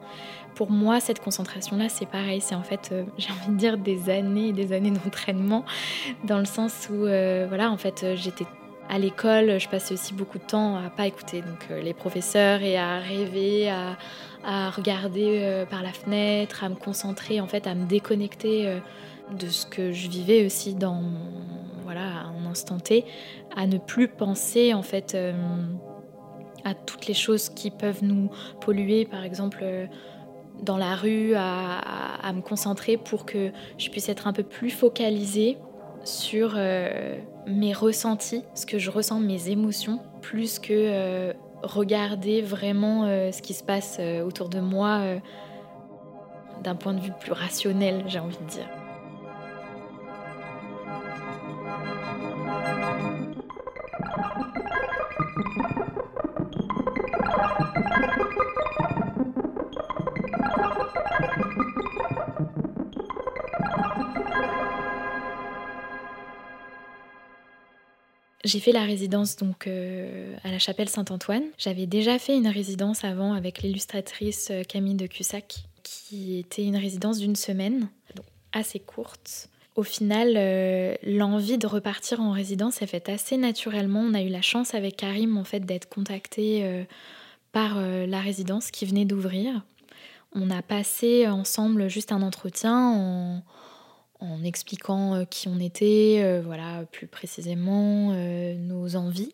Pour 0.56 0.70
moi, 0.70 1.00
cette 1.00 1.20
concentration-là, 1.20 1.90
c'est 1.90 2.06
pareil. 2.06 2.42
C'est 2.42 2.56
en 2.56 2.64
fait, 2.64 2.94
j'ai 3.18 3.32
envie 3.32 3.52
de 3.52 3.58
dire, 3.58 3.78
des 3.78 4.10
années 4.10 4.50
et 4.50 4.54
des 4.54 4.74
années 4.74 4.92
d'entraînement, 4.92 5.66
dans 6.24 6.40
le 6.40 6.46
sens 6.46 6.90
où, 6.92 7.00
voilà, 7.00 7.72
en 7.72 7.78
fait, 7.78 8.06
j'étais 8.16 8.46
à 8.90 9.00
l'école, 9.00 9.58
je 9.58 9.70
passais 9.70 9.94
aussi 9.94 10.14
beaucoup 10.14 10.38
de 10.38 10.44
temps 10.44 10.76
à 10.76 10.90
pas 10.90 11.08
écouter 11.08 11.42
donc 11.42 11.70
les 11.82 11.94
professeurs 11.94 12.62
et 12.62 12.78
à 12.78 13.00
rêver, 13.00 13.70
à, 13.70 13.96
à 14.44 14.70
regarder 14.70 15.40
euh, 15.42 15.66
par 15.66 15.84
la 15.84 15.94
fenêtre, 15.94 16.64
à 16.64 16.70
me 16.70 16.76
concentrer, 16.76 17.40
en 17.42 17.48
fait, 17.48 17.68
à 17.68 17.76
me 17.76 17.86
déconnecter 17.86 18.68
euh, 18.68 18.80
de 19.38 19.48
ce 19.48 19.66
que 19.66 19.92
je 19.92 20.10
vivais 20.10 20.46
aussi 20.46 20.74
dans 20.76 21.04
voilà 21.84 22.26
un 22.26 22.46
instant 22.50 22.80
T, 22.80 23.06
à 23.56 23.66
ne 23.68 23.78
plus 23.78 24.08
penser 24.08 24.74
en 24.74 24.84
fait 24.84 25.16
euh, 25.16 25.34
à 26.64 26.74
toutes 26.74 27.08
les 27.08 27.14
choses 27.14 27.50
qui 27.50 27.72
peuvent 27.72 28.04
nous 28.04 28.30
polluer, 28.60 29.06
par 29.06 29.24
exemple 29.24 29.64
dans 30.62 30.78
la 30.78 30.96
rue, 30.96 31.34
à, 31.36 32.32
me 32.34 32.42
concentrer 32.42 32.98
pour 32.98 33.26
que 33.26 33.52
je 33.78 33.90
puisse 33.90 34.10
être 34.10 34.28
un 34.28 34.34
peu 34.34 34.44
plus 34.44 34.70
focalisée 34.70 35.58
sur 36.04 36.56
mes 37.48 37.74
ressentis, 37.74 38.44
ce 38.54 38.66
que 38.68 38.78
je 38.78 38.92
ressens, 38.92 39.20
mes 39.22 39.50
émotions, 39.50 40.00
plus 40.22 40.60
que 40.60 41.34
regarder 41.64 42.42
vraiment 42.42 43.06
euh, 43.06 43.32
ce 43.32 43.42
qui 43.42 43.54
se 43.54 43.64
passe 43.64 43.98
euh, 44.00 44.24
autour 44.24 44.50
de 44.50 44.60
moi 44.60 45.00
euh, 45.00 45.20
d'un 46.64 46.76
point 46.76 46.94
de 46.94 47.00
vue 47.00 47.12
plus 47.20 47.32
rationnel, 47.32 48.04
j'ai 48.08 48.20
envie 48.20 48.38
de 48.38 48.50
dire. 48.50 48.68
J'ai 68.44 68.60
fait 68.60 68.72
la 68.72 68.84
résidence 68.84 69.36
donc 69.36 69.68
euh, 69.68 70.36
à 70.44 70.52
la 70.52 70.58
chapelle 70.58 70.90
Saint-Antoine. 70.90 71.44
J'avais 71.60 71.86
déjà 71.86 72.18
fait 72.18 72.36
une 72.36 72.48
résidence 72.48 73.04
avant 73.04 73.34
avec 73.34 73.62
l'illustratrice 73.62 74.50
euh, 74.50 74.64
Camille 74.64 74.96
de 74.96 75.06
Cussac, 75.06 75.66
qui 75.84 76.40
était 76.40 76.64
une 76.64 76.78
résidence 76.78 77.20
d'une 77.20 77.36
semaine, 77.36 77.90
donc 78.16 78.26
assez 78.52 78.80
courte. 78.80 79.50
Au 79.76 79.84
final, 79.84 80.34
euh, 80.38 80.96
l'envie 81.04 81.60
de 81.60 81.68
repartir 81.68 82.20
en 82.20 82.32
résidence 82.32 82.76
s'est 82.76 82.88
faite 82.88 83.10
assez 83.10 83.38
naturellement. 83.38 84.00
On 84.00 84.16
a 84.16 84.22
eu 84.22 84.30
la 84.30 84.42
chance 84.42 84.74
avec 84.74 84.98
Karim 84.98 85.38
en 85.38 85.44
fait 85.44 85.62
d'être 85.62 85.88
contacté 85.88 86.86
par 87.52 87.80
la 87.80 88.20
résidence 88.20 88.70
qui 88.70 88.86
venait 88.86 89.06
d'ouvrir. 89.06 89.64
On 90.34 90.50
a 90.50 90.62
passé 90.62 91.28
ensemble 91.28 91.90
juste 91.90 92.12
un 92.12 92.22
entretien 92.22 92.76
en 92.78 93.44
en 94.22 94.44
expliquant 94.44 95.16
euh, 95.16 95.26
qui 95.26 95.48
on 95.48 95.60
était, 95.60 96.22
euh, 96.24 96.42
voilà, 96.46 96.86
plus 96.92 97.08
précisément 97.08 98.12
euh, 98.14 98.56
nos 98.56 98.96
envies. 98.96 99.34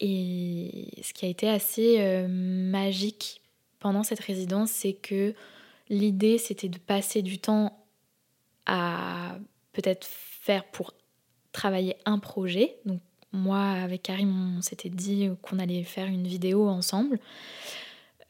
Et 0.00 0.88
ce 1.02 1.12
qui 1.12 1.26
a 1.26 1.28
été 1.28 1.48
assez 1.48 2.24
magique 2.28 3.42
pendant 3.80 4.04
cette 4.04 4.20
résidence, 4.20 4.70
c'est 4.70 4.92
que 4.92 5.34
l'idée, 5.88 6.38
c'était 6.38 6.68
de 6.68 6.78
passer 6.78 7.20
du 7.20 7.38
temps 7.38 7.84
à 8.66 9.36
peut-être 9.72 10.06
faire 10.06 10.64
pour 10.66 10.94
travailler 11.50 11.96
un 12.04 12.20
projet. 12.20 12.76
Donc 12.84 13.00
moi, 13.32 13.60
avec 13.60 14.04
Karim, 14.04 14.58
on 14.58 14.62
s'était 14.62 14.88
dit 14.88 15.30
qu'on 15.42 15.58
allait 15.58 15.82
faire 15.82 16.06
une 16.06 16.28
vidéo 16.28 16.68
ensemble, 16.68 17.18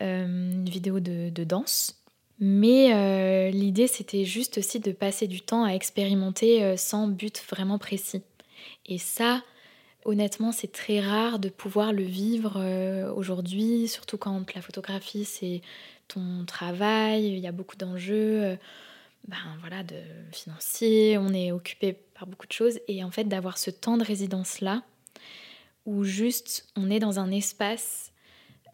une 0.00 0.70
vidéo 0.70 1.00
de, 1.00 1.28
de 1.28 1.44
danse. 1.44 1.97
Mais 2.40 2.94
euh, 2.94 3.50
l'idée, 3.50 3.88
c'était 3.88 4.24
juste 4.24 4.58
aussi 4.58 4.78
de 4.78 4.92
passer 4.92 5.26
du 5.26 5.40
temps 5.40 5.64
à 5.64 5.72
expérimenter 5.72 6.62
euh, 6.62 6.76
sans 6.76 7.08
but 7.08 7.42
vraiment 7.50 7.78
précis. 7.78 8.22
Et 8.86 8.98
ça, 8.98 9.42
honnêtement, 10.04 10.52
c'est 10.52 10.70
très 10.70 11.00
rare 11.00 11.40
de 11.40 11.48
pouvoir 11.48 11.92
le 11.92 12.04
vivre 12.04 12.54
euh, 12.56 13.12
aujourd'hui, 13.12 13.88
surtout 13.88 14.18
quand 14.18 14.54
la 14.54 14.62
photographie, 14.62 15.24
c'est 15.24 15.62
ton 16.06 16.44
travail, 16.46 17.26
il 17.26 17.38
y 17.38 17.46
a 17.48 17.52
beaucoup 17.52 17.76
d'enjeux. 17.76 18.56
ben 19.26 19.36
voilà, 19.60 19.82
de 19.82 19.96
financiers, 20.32 21.18
on 21.18 21.34
est 21.34 21.52
occupé 21.52 21.92
par 22.14 22.26
beaucoup 22.26 22.46
de 22.46 22.52
choses. 22.52 22.78
Et 22.86 23.02
en 23.04 23.10
fait, 23.10 23.24
d'avoir 23.24 23.58
ce 23.58 23.70
temps 23.70 23.98
de 23.98 24.04
résidence-là, 24.04 24.82
où 25.86 26.04
juste 26.04 26.68
on 26.76 26.88
est 26.88 26.98
dans 26.98 27.18
un 27.18 27.30
espace 27.30 28.07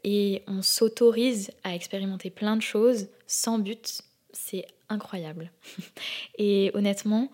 et 0.05 0.43
on 0.47 0.63
s'autorise 0.63 1.51
à 1.65 1.75
expérimenter 1.75 2.31
plein 2.31 2.57
de 2.57 2.63
choses 2.63 3.09
sans 3.27 3.59
but. 3.59 4.03
C'est 4.33 4.67
incroyable. 4.89 5.51
Et 6.39 6.71
honnêtement, 6.75 7.33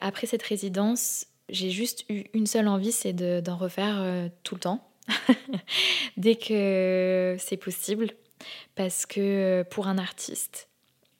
après 0.00 0.26
cette 0.26 0.42
résidence, 0.42 1.26
j'ai 1.48 1.70
juste 1.70 2.04
eu 2.08 2.24
une 2.34 2.46
seule 2.46 2.68
envie, 2.68 2.92
c'est 2.92 3.12
d'en 3.12 3.56
refaire 3.56 3.98
euh, 4.00 4.28
tout 4.42 4.56
le 4.56 4.60
temps, 4.60 4.88
dès 6.16 6.34
que 6.34 7.36
c'est 7.38 7.56
possible. 7.56 8.10
Parce 8.74 9.06
que 9.06 9.64
pour 9.70 9.88
un 9.88 9.98
artiste, 9.98 10.68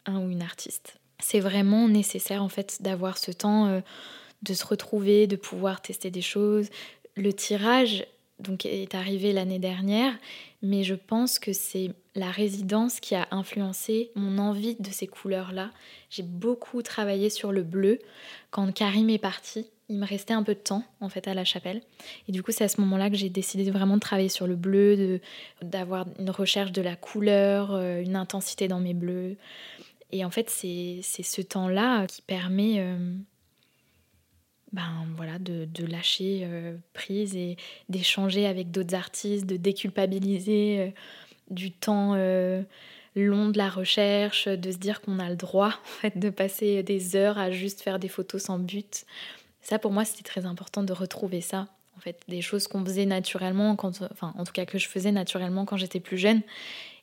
un 0.06 0.20
ou 0.20 0.30
une 0.30 0.42
artiste, 0.42 0.98
c'est 1.20 1.40
vraiment 1.40 1.88
nécessaire 1.88 2.42
en 2.42 2.48
fait 2.48 2.80
d'avoir 2.82 3.18
ce 3.18 3.32
temps 3.32 3.66
euh, 3.66 3.80
de 4.42 4.54
se 4.54 4.64
retrouver, 4.64 5.26
de 5.26 5.36
pouvoir 5.36 5.82
tester 5.82 6.10
des 6.10 6.22
choses. 6.22 6.68
Le 7.16 7.32
tirage 7.32 8.06
donc 8.40 8.66
est 8.66 8.94
arrivé 8.94 9.32
l'année 9.32 9.58
dernière, 9.58 10.14
mais 10.62 10.84
je 10.84 10.94
pense 10.94 11.38
que 11.38 11.52
c'est 11.52 11.90
la 12.14 12.30
résidence 12.30 13.00
qui 13.00 13.14
a 13.14 13.28
influencé 13.30 14.10
mon 14.14 14.38
envie 14.38 14.76
de 14.76 14.90
ces 14.90 15.06
couleurs-là. 15.06 15.70
J'ai 16.10 16.22
beaucoup 16.22 16.82
travaillé 16.82 17.30
sur 17.30 17.52
le 17.52 17.62
bleu. 17.62 17.98
Quand 18.50 18.72
Karim 18.72 19.10
est 19.10 19.18
parti, 19.18 19.66
il 19.88 19.96
me 19.96 20.06
restait 20.06 20.34
un 20.34 20.42
peu 20.42 20.54
de 20.54 20.60
temps 20.60 20.84
en 21.00 21.08
fait 21.08 21.26
à 21.28 21.34
la 21.34 21.44
chapelle. 21.44 21.82
Et 22.28 22.32
du 22.32 22.42
coup, 22.42 22.52
c'est 22.52 22.64
à 22.64 22.68
ce 22.68 22.80
moment-là 22.80 23.10
que 23.10 23.16
j'ai 23.16 23.30
décidé 23.30 23.70
vraiment 23.70 23.94
de 23.94 24.00
travailler 24.00 24.28
sur 24.28 24.46
le 24.46 24.56
bleu, 24.56 25.20
d'avoir 25.62 26.06
une 26.18 26.30
recherche 26.30 26.72
de 26.72 26.82
la 26.82 26.96
couleur, 26.96 27.72
euh, 27.72 28.02
une 28.02 28.16
intensité 28.16 28.68
dans 28.68 28.80
mes 28.80 28.94
bleus. 28.94 29.36
Et 30.10 30.24
en 30.24 30.30
fait, 30.30 30.48
c'est 30.50 31.02
ce 31.02 31.42
temps-là 31.42 32.06
qui 32.06 32.22
permet 32.22 32.76
euh, 32.78 33.14
ben, 34.72 35.06
voilà, 35.16 35.38
de, 35.38 35.64
de 35.64 35.86
lâcher 35.86 36.42
euh, 36.44 36.76
prise 36.92 37.36
et 37.36 37.56
d'échanger 37.88 38.46
avec 38.46 38.70
d'autres 38.70 38.94
artistes, 38.94 39.46
de 39.46 39.56
déculpabiliser 39.56 40.80
euh, 40.80 40.90
du 41.50 41.72
temps 41.72 42.12
euh, 42.14 42.62
long 43.16 43.48
de 43.48 43.58
la 43.58 43.70
recherche, 43.70 44.46
de 44.46 44.70
se 44.70 44.76
dire 44.76 45.00
qu'on 45.00 45.18
a 45.18 45.30
le 45.30 45.36
droit 45.36 45.68
en 45.84 46.00
fait, 46.00 46.18
de 46.18 46.30
passer 46.30 46.82
des 46.82 47.16
heures 47.16 47.38
à 47.38 47.50
juste 47.50 47.80
faire 47.80 47.98
des 47.98 48.08
photos 48.08 48.42
sans 48.42 48.58
but. 48.58 49.06
Ça, 49.62 49.78
pour 49.78 49.90
moi, 49.90 50.04
c'était 50.04 50.22
très 50.22 50.44
important 50.44 50.82
de 50.82 50.92
retrouver 50.92 51.40
ça. 51.40 51.68
En 51.96 52.00
fait, 52.00 52.20
des 52.28 52.42
choses 52.42 52.68
qu'on 52.68 52.84
faisait 52.84 53.06
naturellement, 53.06 53.74
quand, 53.74 54.02
enfin, 54.12 54.32
en 54.38 54.44
tout 54.44 54.52
cas 54.52 54.66
que 54.66 54.78
je 54.78 54.88
faisais 54.88 55.10
naturellement 55.12 55.64
quand 55.64 55.76
j'étais 55.76 55.98
plus 55.98 56.16
jeune, 56.16 56.42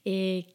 et 0.05 0.45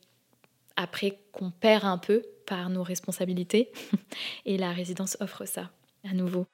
après 0.77 1.19
qu'on 1.33 1.51
perd 1.51 1.85
un 1.85 1.99
peu 1.99 2.23
par 2.47 2.71
nos 2.71 2.83
responsabilités. 2.83 3.71
Et 4.47 4.57
la 4.57 4.73
résidence 4.73 5.17
offre 5.21 5.45
ça 5.45 5.71
à 6.09 6.15
nouveau. 6.15 6.47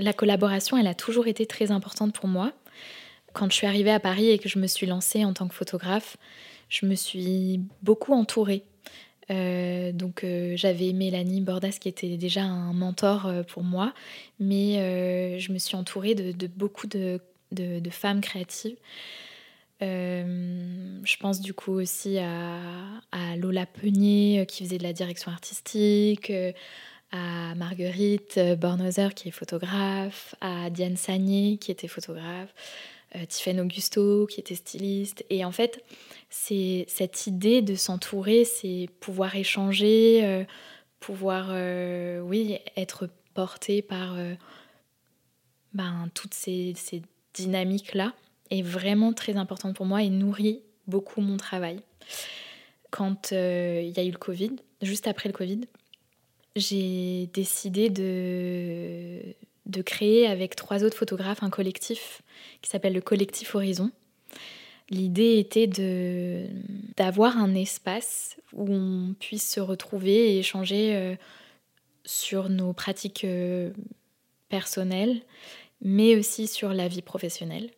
La 0.00 0.12
collaboration, 0.12 0.76
elle 0.76 0.86
a 0.86 0.94
toujours 0.94 1.26
été 1.26 1.46
très 1.46 1.70
importante 1.70 2.14
pour 2.14 2.26
moi. 2.26 2.52
Quand 3.32 3.50
je 3.50 3.54
suis 3.54 3.66
arrivée 3.66 3.92
à 3.92 4.00
Paris 4.00 4.30
et 4.30 4.38
que 4.38 4.48
je 4.48 4.58
me 4.58 4.66
suis 4.66 4.86
lancée 4.86 5.24
en 5.24 5.32
tant 5.32 5.46
que 5.46 5.54
photographe, 5.54 6.16
je 6.68 6.86
me 6.86 6.94
suis 6.94 7.60
beaucoup 7.82 8.14
entourée. 8.14 8.64
Euh, 9.30 9.92
donc 9.92 10.24
euh, 10.24 10.56
j'avais 10.56 10.92
Mélanie 10.92 11.40
Bordas 11.40 11.76
qui 11.80 11.88
était 11.88 12.16
déjà 12.16 12.42
un 12.42 12.72
mentor 12.72 13.26
euh, 13.26 13.42
pour 13.42 13.62
moi, 13.62 13.92
mais 14.40 15.38
je 15.38 15.52
me 15.52 15.58
suis 15.58 15.76
entourée 15.76 16.14
de, 16.14 16.46
beaucoup 16.48 16.86
de, 16.86 17.20
femmes 17.90 18.20
créatives. 18.20 18.76
je 19.80 21.16
pense 21.18 21.40
du 21.40 21.54
coup 21.54 21.72
aussi 21.72 22.18
à, 22.18 23.36
Lola 23.36 23.66
Peunier 23.66 24.46
qui 24.48 24.64
faisait 24.64 24.78
de 24.78 24.82
la 24.82 24.92
direction 24.92 25.30
artistique, 25.30 26.32
à 27.12 27.54
Marguerite 27.54 28.38
Bornhauser 28.58 29.08
qui 29.14 29.28
est 29.28 29.32
photographe, 29.32 30.34
à 30.40 30.70
Diane 30.70 30.96
Sagné 30.96 31.58
qui 31.58 31.70
était 31.70 31.88
photographe, 31.88 32.54
euh, 33.16 33.26
Tiffaine 33.26 33.60
Augusto 33.60 34.26
qui 34.26 34.38
était 34.38 34.54
styliste. 34.54 35.24
Et 35.30 35.44
en 35.44 35.50
fait, 35.50 35.84
c'est 36.28 36.84
cette 36.88 37.26
idée 37.26 37.60
de 37.60 37.74
s'entourer, 37.74 38.44
c'est 38.44 38.88
pouvoir 39.00 39.34
échanger, 39.34 40.20
euh, 40.24 40.44
pouvoir, 41.00 41.48
euh, 41.50 42.20
oui, 42.20 42.58
être 42.76 43.08
porté 43.34 43.82
par 43.82 44.16
ben, 45.72 46.08
toutes 46.14 46.34
ces, 46.34 46.72
ces 46.76 47.02
dynamiques-là 47.34 48.12
est 48.50 48.62
vraiment 48.62 49.12
très 49.12 49.36
importante 49.36 49.76
pour 49.76 49.86
moi 49.86 50.02
et 50.02 50.10
nourrit 50.10 50.62
beaucoup 50.86 51.20
mon 51.20 51.36
travail. 51.36 51.80
Quand 52.90 53.30
il 53.30 53.92
y 53.96 54.00
a 54.00 54.04
eu 54.04 54.10
le 54.10 54.18
Covid, 54.18 54.56
juste 54.82 55.06
après 55.06 55.28
le 55.28 55.32
Covid, 55.32 55.60
j'ai 56.56 57.28
décidé 57.32 57.90
de, 57.90 59.34
créer 59.82 60.26
avec 60.26 60.56
trois 60.56 60.84
autres 60.84 60.96
photographes 60.96 61.42
un 61.42 61.50
collectif 61.50 62.22
qui 62.60 62.70
s'appelle 62.70 62.92
le 62.92 63.00
collectif 63.00 63.54
Horizon. 63.54 63.90
L'idée 64.90 65.38
était 65.38 65.68
d'avoir 66.96 67.36
un 67.38 67.54
espace 67.54 68.36
où 68.52 68.66
on 68.68 69.14
puisse 69.18 69.48
se 69.48 69.60
retrouver 69.60 70.34
et 70.34 70.38
échanger 70.40 70.96
euh, 70.96 71.14
sur 72.04 72.48
nos 72.48 72.72
pratiques 72.72 73.24
euh, 73.24 73.70
personnelles, 74.48 75.22
mais 75.80 76.16
aussi 76.16 76.48
sur 76.48 76.74
la 76.74 76.88
vie 76.88 77.02
professionnelle. 77.02 77.70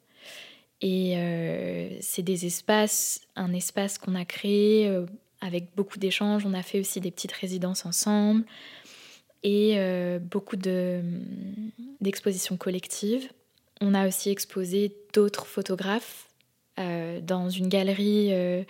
Et 0.80 1.18
euh, 1.18 1.90
c'est 2.00 2.22
des 2.22 2.46
espaces, 2.46 3.20
un 3.36 3.52
espace 3.52 3.98
qu'on 3.98 4.14
a 4.14 4.24
créé 4.24 4.90
avec 5.42 5.74
beaucoup 5.76 5.98
d'échanges. 5.98 6.46
On 6.46 6.54
a 6.54 6.62
fait 6.62 6.80
aussi 6.80 7.00
des 7.00 7.10
petites 7.10 7.32
résidences 7.32 7.84
ensemble 7.84 8.44
et 9.42 9.74
euh, 9.76 10.18
beaucoup 10.18 10.56
d'expositions 12.00 12.56
collectives. 12.56 13.28
On 13.80 13.92
a 13.94 14.06
aussi 14.06 14.30
exposé 14.30 14.96
d'autres 15.12 15.46
photographes 15.46 16.28
euh, 16.78 17.20
dans 17.20 17.50
une 17.50 17.68
galerie 17.68 18.28
euh, 18.32 18.62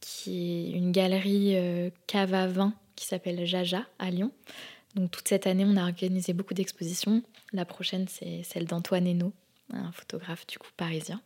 qui 0.00 0.68
est 0.68 0.76
une 0.76 0.92
galerie 0.92 1.56
cave 2.06 2.34
à 2.34 2.46
vin 2.46 2.74
qui 2.94 3.06
s'appelle 3.06 3.44
Jaja 3.46 3.84
à 3.98 4.10
Lyon. 4.10 4.30
Donc 4.94 5.10
toute 5.10 5.26
cette 5.28 5.46
année, 5.46 5.64
on 5.66 5.76
a 5.76 5.82
organisé 5.82 6.32
beaucoup 6.32 6.54
d'expositions. 6.54 7.22
La 7.52 7.64
prochaine, 7.64 8.06
c'est 8.08 8.42
celle 8.42 8.66
d'Antoine 8.66 9.06
Hainaut, 9.06 9.32
un 9.72 9.92
photographe 9.92 10.46
du 10.46 10.58
coup 10.58 10.68
parisien. 10.76 11.20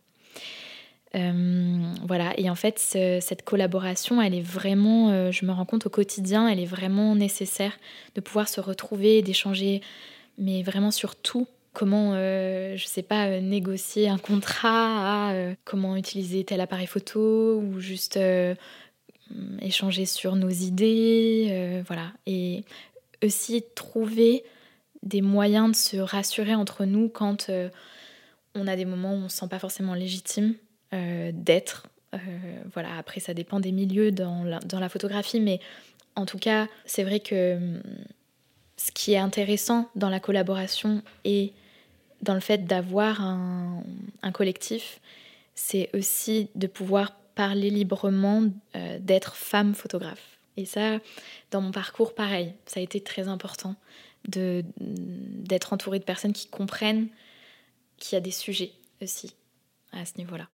Euh, 1.15 1.93
voilà, 2.07 2.33
et 2.37 2.49
en 2.49 2.55
fait, 2.55 2.79
cette 2.79 3.43
collaboration, 3.43 4.21
elle 4.21 4.33
est 4.33 4.41
vraiment, 4.41 5.11
euh, 5.11 5.31
je 5.31 5.45
me 5.45 5.51
rends 5.51 5.65
compte 5.65 5.85
au 5.85 5.89
quotidien, 5.89 6.47
elle 6.47 6.59
est 6.59 6.65
vraiment 6.65 7.15
nécessaire 7.15 7.77
de 8.15 8.21
pouvoir 8.21 8.49
se 8.49 8.59
retrouver, 8.59 9.21
d'échanger, 9.21 9.81
mais 10.37 10.63
vraiment 10.63 10.91
sur 10.91 11.15
tout. 11.15 11.47
Comment, 11.73 12.13
euh, 12.13 12.75
je 12.77 12.85
sais 12.85 13.01
pas, 13.01 13.39
négocier 13.41 14.07
un 14.07 14.17
contrat, 14.17 15.33
comment 15.65 15.95
utiliser 15.95 16.43
tel 16.43 16.61
appareil 16.61 16.87
photo, 16.87 17.57
ou 17.57 17.79
juste 17.79 18.19
échanger 19.61 20.05
sur 20.05 20.35
nos 20.35 20.49
idées, 20.49 21.83
voilà. 21.87 22.11
Et 22.27 22.63
aussi 23.23 23.63
trouver 23.75 24.43
des 25.01 25.21
moyens 25.21 25.71
de 25.71 25.75
se 25.75 25.97
rassurer 25.97 26.53
entre 26.53 26.85
nous 26.85 27.09
quand 27.09 27.49
on 28.55 28.67
a 28.67 28.75
des 28.75 28.85
moments 28.85 29.13
où 29.13 29.17
on 29.17 29.23
ne 29.23 29.27
se 29.27 29.37
sent 29.37 29.47
pas 29.49 29.59
forcément 29.59 29.95
légitime 29.95 30.53
euh, 30.53 30.72
d'être. 31.31 31.87
Euh, 32.13 32.17
voilà, 32.73 32.97
après, 32.97 33.19
ça 33.19 33.33
dépend 33.33 33.59
des 33.59 33.71
milieux 33.71 34.11
dans 34.11 34.43
la, 34.43 34.59
dans 34.59 34.79
la 34.79 34.89
photographie, 34.89 35.39
mais 35.39 35.59
en 36.15 36.25
tout 36.25 36.37
cas, 36.37 36.67
c'est 36.85 37.03
vrai 37.03 37.19
que 37.19 37.55
hum, 37.55 37.81
ce 38.77 38.91
qui 38.91 39.13
est 39.13 39.17
intéressant 39.17 39.89
dans 39.95 40.09
la 40.09 40.19
collaboration 40.19 41.01
et 41.25 41.53
dans 42.21 42.33
le 42.33 42.39
fait 42.39 42.65
d'avoir 42.65 43.21
un, 43.21 43.83
un, 44.21 44.31
collectif, 44.31 44.99
c'est 45.55 45.89
aussi 45.93 46.49
de 46.55 46.67
pouvoir 46.67 47.13
parler 47.35 47.69
librement 47.69 48.43
euh, 48.75 48.99
d'être 48.99 49.35
femme 49.35 49.73
photographe. 49.73 50.37
Et 50.55 50.65
ça, 50.65 50.99
dans 51.51 51.61
mon 51.61 51.71
parcours, 51.71 52.13
pareil, 52.13 52.53
ça 52.65 52.79
a 52.79 52.83
été 52.83 53.01
très 53.01 53.27
important 53.27 53.75
d'être 54.25 55.73
entourée 55.73 55.99
de 55.99 56.05
personnes 56.05 56.31
qui 56.31 56.47
comprennent 56.47 57.07
qu'il 57.97 58.15
y 58.15 58.17
a 58.17 58.21
des 58.21 58.31
sujets 58.31 58.71
aussi 59.01 59.33
à 59.91 60.05
ce 60.05 60.17
niveau-là. 60.17 60.52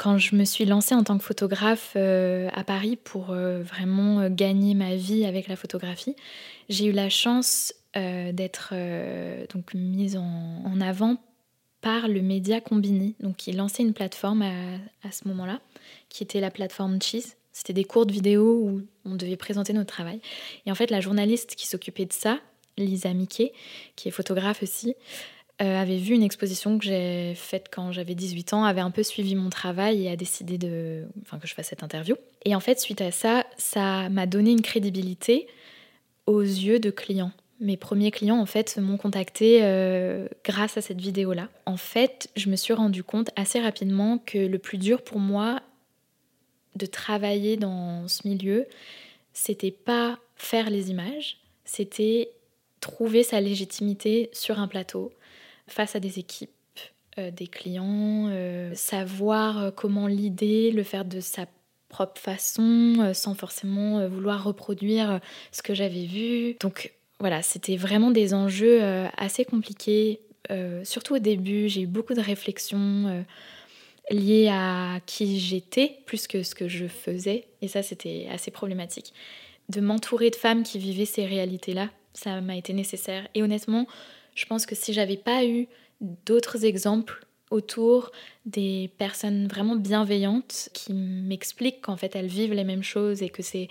Quand 0.00 0.16
je 0.16 0.34
me 0.34 0.46
suis 0.46 0.64
lancée 0.64 0.94
en 0.94 1.04
tant 1.04 1.18
que 1.18 1.24
photographe 1.24 1.92
euh, 1.94 2.48
à 2.54 2.64
Paris 2.64 2.96
pour 2.96 3.32
euh, 3.32 3.62
vraiment 3.62 4.20
euh, 4.20 4.28
gagner 4.30 4.72
ma 4.72 4.96
vie 4.96 5.26
avec 5.26 5.46
la 5.46 5.56
photographie, 5.56 6.16
j'ai 6.70 6.86
eu 6.86 6.92
la 6.92 7.10
chance 7.10 7.74
d'être 7.94 8.72
donc 9.52 9.74
mise 9.74 10.16
en, 10.16 10.80
avant 10.80 11.16
par 11.80 12.06
le 12.06 12.22
média 12.22 12.60
Combini, 12.60 13.16
donc 13.18 13.36
qui 13.36 13.50
lançait 13.50 13.82
une 13.82 13.94
plateforme 13.94 14.42
à, 14.42 15.10
ce 15.10 15.26
moment-là, 15.26 15.58
qui 16.08 16.22
était 16.22 16.38
la 16.38 16.52
plateforme 16.52 17.02
Cheese. 17.02 17.34
C'était 17.52 17.72
des 17.72 17.82
courtes 17.82 18.12
vidéos 18.12 18.60
où 18.62 18.82
on 19.04 19.16
devait 19.16 19.36
présenter 19.36 19.72
notre 19.72 19.92
travail. 19.92 20.20
Et 20.66 20.70
en 20.70 20.76
fait, 20.76 20.92
la 20.92 21.00
journaliste 21.00 21.56
qui 21.56 21.66
s'occupait 21.66 22.06
de 22.06 22.12
ça, 22.12 22.38
Lisa 22.78 23.12
Mickey, 23.12 23.52
qui 23.96 24.06
est 24.06 24.12
photographe 24.12 24.62
aussi, 24.62 24.94
avait 25.66 25.98
vu 25.98 26.14
une 26.14 26.22
exposition 26.22 26.78
que 26.78 26.84
j'ai 26.84 27.34
faite 27.34 27.68
quand 27.70 27.92
j'avais 27.92 28.14
18 28.14 28.54
ans, 28.54 28.64
avait 28.64 28.80
un 28.80 28.90
peu 28.90 29.02
suivi 29.02 29.34
mon 29.34 29.50
travail 29.50 30.06
et 30.06 30.10
a 30.10 30.16
décidé 30.16 30.56
de, 30.56 31.04
enfin, 31.22 31.38
que 31.38 31.46
je 31.46 31.54
fasse 31.54 31.68
cette 31.68 31.82
interview. 31.82 32.16
Et 32.44 32.54
en 32.54 32.60
fait, 32.60 32.80
suite 32.80 33.00
à 33.02 33.10
ça, 33.10 33.44
ça 33.58 34.08
m'a 34.08 34.26
donné 34.26 34.52
une 34.52 34.62
crédibilité 34.62 35.46
aux 36.26 36.40
yeux 36.40 36.78
de 36.78 36.90
clients. 36.90 37.32
Mes 37.60 37.76
premiers 37.76 38.10
clients, 38.10 38.38
en 38.38 38.46
fait, 38.46 38.78
m'ont 38.78 38.96
contacté 38.96 39.58
euh, 39.62 40.26
grâce 40.44 40.78
à 40.78 40.80
cette 40.80 41.00
vidéo-là. 41.00 41.48
En 41.66 41.76
fait, 41.76 42.30
je 42.36 42.48
me 42.48 42.56
suis 42.56 42.72
rendu 42.72 43.04
compte 43.04 43.28
assez 43.36 43.60
rapidement 43.60 44.16
que 44.16 44.38
le 44.38 44.58
plus 44.58 44.78
dur 44.78 45.02
pour 45.02 45.18
moi 45.18 45.60
de 46.76 46.86
travailler 46.86 47.58
dans 47.58 48.08
ce 48.08 48.26
milieu, 48.26 48.66
c'était 49.34 49.70
pas 49.70 50.18
faire 50.36 50.70
les 50.70 50.90
images, 50.90 51.38
c'était 51.66 52.30
trouver 52.80 53.22
sa 53.22 53.42
légitimité 53.42 54.30
sur 54.32 54.58
un 54.58 54.68
plateau 54.68 55.12
face 55.72 55.96
à 55.96 56.00
des 56.00 56.18
équipes, 56.18 56.50
euh, 57.18 57.30
des 57.30 57.46
clients, 57.46 58.28
euh, 58.28 58.72
savoir 58.74 59.74
comment 59.74 60.06
l'idée, 60.06 60.70
le 60.70 60.82
faire 60.82 61.04
de 61.04 61.20
sa 61.20 61.46
propre 61.88 62.20
façon, 62.20 63.10
sans 63.14 63.34
forcément 63.34 64.06
vouloir 64.08 64.44
reproduire 64.44 65.20
ce 65.50 65.60
que 65.60 65.74
j'avais 65.74 66.04
vu. 66.04 66.54
Donc 66.60 66.92
voilà, 67.20 67.42
c'était 67.42 67.76
vraiment 67.76 68.10
des 68.10 68.32
enjeux 68.32 68.82
euh, 68.82 69.06
assez 69.18 69.44
compliqués. 69.44 70.20
Euh, 70.50 70.82
surtout 70.84 71.16
au 71.16 71.18
début, 71.18 71.68
j'ai 71.68 71.82
eu 71.82 71.86
beaucoup 71.86 72.14
de 72.14 72.20
réflexions 72.20 73.06
euh, 73.06 73.22
liées 74.10 74.48
à 74.50 75.00
qui 75.04 75.38
j'étais 75.38 75.98
plus 76.06 76.26
que 76.26 76.42
ce 76.42 76.54
que 76.54 76.66
je 76.66 76.86
faisais. 76.86 77.46
Et 77.60 77.68
ça, 77.68 77.82
c'était 77.82 78.26
assez 78.32 78.50
problématique. 78.50 79.12
De 79.68 79.82
m'entourer 79.82 80.30
de 80.30 80.36
femmes 80.36 80.62
qui 80.62 80.78
vivaient 80.78 81.04
ces 81.04 81.26
réalités-là, 81.26 81.90
ça 82.14 82.40
m'a 82.40 82.56
été 82.56 82.72
nécessaire. 82.72 83.28
Et 83.34 83.42
honnêtement, 83.42 83.86
je 84.40 84.46
pense 84.46 84.64
que 84.64 84.74
si 84.74 84.94
j'avais 84.94 85.18
pas 85.18 85.44
eu 85.44 85.68
d'autres 86.00 86.64
exemples 86.64 87.26
autour 87.50 88.10
des 88.46 88.90
personnes 88.96 89.46
vraiment 89.46 89.76
bienveillantes 89.76 90.70
qui 90.72 90.94
m'expliquent 90.94 91.82
qu'en 91.82 91.98
fait 91.98 92.16
elles 92.16 92.26
vivent 92.26 92.54
les 92.54 92.64
mêmes 92.64 92.82
choses 92.82 93.22
et 93.22 93.28
que 93.28 93.42
c'est 93.42 93.68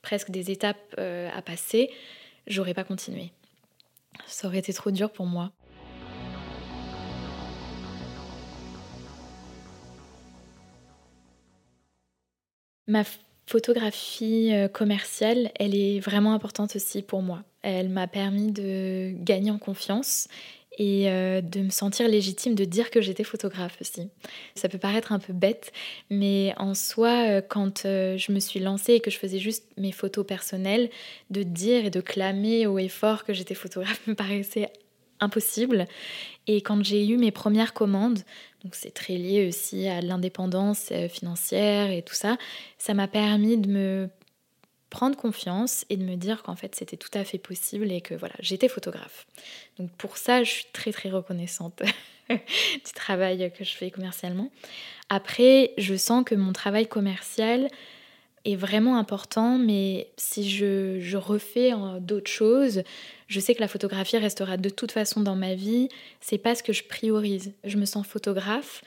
presque 0.00 0.30
des 0.30 0.50
étapes 0.50 0.98
à 0.98 1.42
passer, 1.42 1.90
j'aurais 2.46 2.72
pas 2.72 2.84
continué. 2.84 3.32
Ça 4.26 4.48
aurait 4.48 4.58
été 4.58 4.72
trop 4.72 4.90
dur 4.90 5.10
pour 5.10 5.26
moi. 5.26 5.52
Ma 12.86 13.04
photographie 13.46 14.54
euh, 14.54 14.68
commerciale, 14.68 15.50
elle 15.56 15.74
est 15.74 16.00
vraiment 16.00 16.32
importante 16.32 16.74
aussi 16.76 17.02
pour 17.02 17.20
moi. 17.20 17.44
Elle 17.62 17.88
m'a 17.88 18.06
permis 18.06 18.52
de 18.52 19.12
gagner 19.14 19.50
en 19.50 19.58
confiance 19.58 20.28
et 20.78 21.10
euh, 21.10 21.40
de 21.40 21.60
me 21.60 21.70
sentir 21.70 22.08
légitime 22.08 22.54
de 22.54 22.64
dire 22.64 22.90
que 22.90 23.00
j'étais 23.00 23.24
photographe 23.24 23.76
aussi. 23.80 24.08
Ça 24.54 24.68
peut 24.68 24.78
paraître 24.78 25.12
un 25.12 25.18
peu 25.18 25.32
bête, 25.32 25.72
mais 26.08 26.54
en 26.56 26.74
soi, 26.74 27.28
euh, 27.28 27.42
quand 27.46 27.84
euh, 27.84 28.16
je 28.16 28.32
me 28.32 28.38
suis 28.38 28.60
lancée 28.60 28.94
et 28.94 29.00
que 29.00 29.10
je 29.10 29.18
faisais 29.18 29.40
juste 29.40 29.64
mes 29.76 29.92
photos 29.92 30.24
personnelles, 30.24 30.88
de 31.30 31.42
dire 31.42 31.84
et 31.84 31.90
de 31.90 32.00
clamer 32.00 32.66
haut 32.66 32.78
et 32.78 32.88
fort 32.88 33.24
que 33.24 33.32
j'étais 33.32 33.54
photographe 33.54 34.00
me 34.06 34.14
paraissait 34.14 34.70
impossible. 35.20 35.86
Et 36.46 36.60
quand 36.60 36.82
j'ai 36.84 37.06
eu 37.08 37.16
mes 37.16 37.32
premières 37.32 37.74
commandes, 37.74 38.20
donc 38.62 38.76
c'est 38.76 38.92
très 38.92 39.14
lié 39.14 39.48
aussi 39.48 39.88
à 39.88 40.00
l'indépendance 40.00 40.92
financière 41.10 41.90
et 41.90 42.02
tout 42.02 42.14
ça, 42.14 42.38
ça 42.78 42.94
m'a 42.94 43.08
permis 43.08 43.58
de 43.58 43.68
me 43.68 44.08
prendre 44.90 45.16
confiance 45.16 45.84
et 45.90 45.96
de 45.96 46.04
me 46.04 46.16
dire 46.16 46.42
qu'en 46.42 46.56
fait 46.56 46.74
c'était 46.74 46.96
tout 46.96 47.10
à 47.14 47.24
fait 47.24 47.38
possible 47.38 47.90
et 47.92 48.00
que 48.00 48.14
voilà, 48.14 48.34
j'étais 48.40 48.68
photographe. 48.68 49.26
Donc 49.78 49.90
pour 49.92 50.16
ça, 50.16 50.42
je 50.44 50.50
suis 50.50 50.66
très 50.72 50.92
très 50.92 51.10
reconnaissante 51.10 51.82
du 52.30 52.92
travail 52.94 53.52
que 53.56 53.64
je 53.64 53.74
fais 53.74 53.90
commercialement. 53.90 54.50
Après, 55.08 55.72
je 55.78 55.94
sens 55.94 56.24
que 56.24 56.34
mon 56.34 56.52
travail 56.52 56.86
commercial 56.86 57.68
est 58.44 58.56
vraiment 58.56 58.96
important, 58.96 59.58
mais 59.58 60.08
si 60.16 60.48
je, 60.48 61.16
refais 61.16 61.72
d'autres 62.00 62.30
choses, 62.30 62.82
je 63.26 63.40
sais 63.40 63.54
que 63.54 63.60
la 63.60 63.68
photographie 63.68 64.16
restera 64.16 64.56
de 64.56 64.68
toute 64.68 64.92
façon 64.92 65.20
dans 65.20 65.36
ma 65.36 65.54
vie. 65.54 65.88
C'est 66.20 66.38
pas 66.38 66.54
ce 66.54 66.62
que 66.62 66.72
je 66.72 66.84
priorise. 66.84 67.52
Je 67.64 67.76
me 67.76 67.84
sens 67.84 68.06
photographe, 68.06 68.82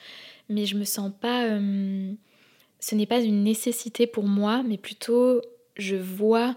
mais 0.48 0.66
je 0.66 0.76
me 0.76 0.84
sens 0.84 1.12
pas. 1.20 1.46
Euh, 1.46 2.12
ce 2.80 2.94
n'est 2.94 3.06
pas 3.06 3.20
une 3.20 3.44
nécessité 3.44 4.06
pour 4.06 4.24
moi, 4.24 4.64
mais 4.66 4.78
plutôt 4.78 5.40
je 5.76 5.96
vois 5.96 6.56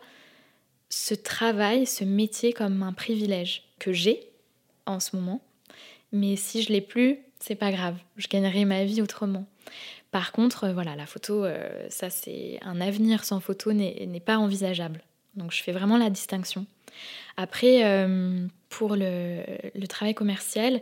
ce 0.89 1.13
travail, 1.13 1.86
ce 1.86 2.03
métier 2.03 2.53
comme 2.53 2.84
un 2.84 2.93
privilège 2.93 3.63
que 3.80 3.91
j'ai 3.91 4.30
en 4.86 4.99
ce 4.99 5.16
moment. 5.16 5.41
Mais 6.11 6.36
si 6.36 6.61
je 6.61 6.72
l'ai 6.72 6.82
plus, 6.82 7.20
c'est 7.39 7.55
pas 7.55 7.72
grave, 7.72 7.97
je 8.18 8.28
gagnerai 8.28 8.66
ma 8.66 8.86
vie 8.86 9.01
autrement. 9.01 9.45
Par 10.11 10.32
contre, 10.32 10.66
euh, 10.66 10.74
voilà, 10.74 10.95
la 10.95 11.05
photo, 11.05 11.43
euh, 11.43 11.88
ça 11.89 12.09
c'est 12.09 12.59
un 12.61 12.80
avenir 12.80 13.26
sans 13.26 13.39
photo 13.39 13.74
n'est 13.74 14.24
pas 14.24 14.38
envisageable. 14.38 15.01
Donc 15.36 15.51
je 15.51 15.61
fais 15.61 15.74
vraiment 15.74 15.97
la 15.97 16.09
distinction. 16.09 16.66
Après, 17.36 17.84
euh, 17.84 18.47
pour 18.70 18.95
le, 18.95 19.41
le, 19.76 19.88
travail 19.88 20.13
commercial, 20.13 20.80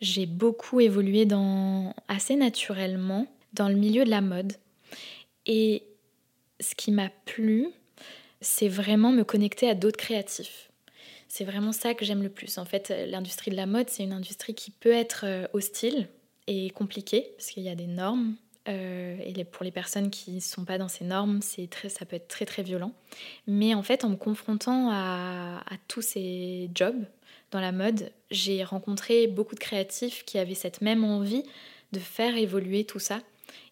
j'ai 0.00 0.26
beaucoup 0.26 0.80
évolué 0.80 1.24
dans, 1.24 1.92
assez 2.06 2.36
naturellement 2.36 3.26
dans 3.52 3.68
le 3.68 3.74
milieu 3.74 4.04
de 4.04 4.10
la 4.10 4.20
mode. 4.20 4.52
Et 5.46 5.82
ce 6.60 6.74
qui 6.74 6.92
m'a 6.92 7.10
plu, 7.24 7.68
c'est 8.40 8.68
vraiment 8.68 9.12
me 9.12 9.24
connecter 9.24 9.68
à 9.68 9.74
d'autres 9.74 9.98
créatifs. 9.98 10.70
C'est 11.28 11.44
vraiment 11.44 11.72
ça 11.72 11.94
que 11.94 12.04
j'aime 12.04 12.22
le 12.22 12.28
plus. 12.28 12.58
En 12.58 12.64
fait, 12.64 12.92
l'industrie 13.08 13.50
de 13.50 13.56
la 13.56 13.66
mode, 13.66 13.90
c'est 13.90 14.04
une 14.04 14.12
industrie 14.12 14.54
qui 14.54 14.70
peut 14.70 14.92
être 14.92 15.24
euh, 15.24 15.46
hostile 15.52 16.08
et 16.46 16.70
compliquée, 16.70 17.32
parce 17.36 17.50
qu'il 17.50 17.64
y 17.64 17.68
a 17.68 17.74
des 17.74 17.88
normes. 17.88 18.36
Euh, 18.68 19.16
et 19.24 19.44
pour 19.44 19.64
les 19.64 19.70
personnes 19.70 20.10
qui 20.10 20.32
ne 20.32 20.40
sont 20.40 20.64
pas 20.64 20.78
dans 20.78 20.88
ces 20.88 21.04
normes, 21.04 21.40
c'est 21.40 21.68
très, 21.68 21.88
ça 21.88 22.04
peut 22.04 22.16
être 22.16 22.28
très 22.28 22.46
très 22.46 22.62
violent. 22.62 22.92
Mais 23.46 23.74
en 23.74 23.82
fait, 23.82 24.04
en 24.04 24.10
me 24.10 24.16
confrontant 24.16 24.90
à, 24.90 25.62
à 25.66 25.76
tous 25.88 26.02
ces 26.02 26.70
jobs 26.74 27.04
dans 27.50 27.60
la 27.60 27.72
mode, 27.72 28.10
j'ai 28.30 28.64
rencontré 28.64 29.26
beaucoup 29.26 29.54
de 29.54 29.60
créatifs 29.60 30.24
qui 30.24 30.38
avaient 30.38 30.54
cette 30.54 30.80
même 30.80 31.04
envie 31.04 31.44
de 31.92 32.00
faire 32.00 32.36
évoluer 32.36 32.84
tout 32.84 32.98
ça 32.98 33.20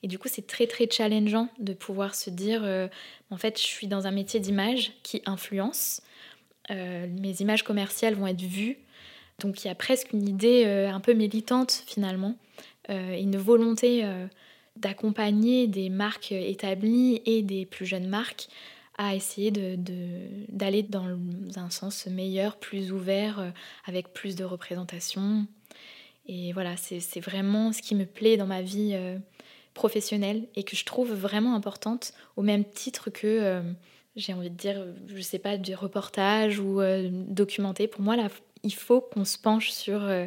et 0.04 0.06
du 0.06 0.18
coup, 0.18 0.28
c'est 0.28 0.46
très 0.46 0.66
très 0.66 0.86
challengeant 0.90 1.48
de 1.58 1.72
pouvoir 1.72 2.14
se 2.14 2.28
dire, 2.28 2.60
euh, 2.62 2.88
en 3.30 3.38
fait, 3.38 3.58
je 3.58 3.64
suis 3.64 3.86
dans 3.86 4.06
un 4.06 4.10
métier 4.10 4.38
d'image 4.38 4.92
qui 5.02 5.22
influence. 5.24 6.02
Euh, 6.70 7.06
mes 7.08 7.40
images 7.40 7.62
commerciales 7.62 8.14
vont 8.14 8.26
être 8.26 8.42
vues. 8.42 8.76
Donc 9.38 9.64
il 9.64 9.68
y 9.68 9.70
a 9.70 9.74
presque 9.74 10.12
une 10.12 10.28
idée 10.28 10.64
euh, 10.66 10.92
un 10.92 11.00
peu 11.00 11.14
militante 11.14 11.84
finalement, 11.86 12.36
une 12.90 13.38
volonté 13.38 14.04
d'accompagner 14.76 15.66
des 15.68 15.88
marques 15.88 16.32
établies 16.32 17.22
et 17.24 17.40
des 17.40 17.64
plus 17.64 17.86
jeunes 17.86 18.08
marques 18.08 18.48
à 18.98 19.14
essayer 19.14 19.50
d'aller 19.50 20.82
de, 20.82 20.90
dans 20.90 21.18
un 21.56 21.70
sens 21.70 22.06
meilleur, 22.06 22.58
plus 22.58 22.92
ouvert, 22.92 23.54
avec 23.86 24.12
plus 24.12 24.36
de 24.36 24.44
représentation. 24.44 25.46
Et 26.26 26.52
voilà, 26.52 26.76
c'est 26.76 27.20
vraiment 27.20 27.72
ce 27.72 27.80
qui 27.80 27.94
me 27.94 28.04
plaît 28.04 28.36
dans 28.36 28.46
ma 28.46 28.60
vie 28.60 28.94
professionnelle 29.74 30.46
et 30.54 30.62
que 30.62 30.76
je 30.76 30.84
trouve 30.84 31.12
vraiment 31.12 31.54
importante 31.54 32.14
au 32.36 32.42
même 32.42 32.64
titre 32.64 33.10
que, 33.10 33.26
euh, 33.26 33.60
j'ai 34.16 34.32
envie 34.32 34.50
de 34.50 34.56
dire, 34.56 34.86
je 35.08 35.20
sais 35.20 35.40
pas, 35.40 35.56
du 35.56 35.74
reportage 35.74 36.60
ou 36.60 36.80
euh, 36.80 37.08
documenté. 37.10 37.88
Pour 37.88 38.00
moi, 38.00 38.16
là, 38.16 38.28
il 38.62 38.74
faut 38.74 39.00
qu'on 39.00 39.24
se 39.24 39.36
penche 39.36 39.70
sur, 39.70 40.04
euh, 40.04 40.26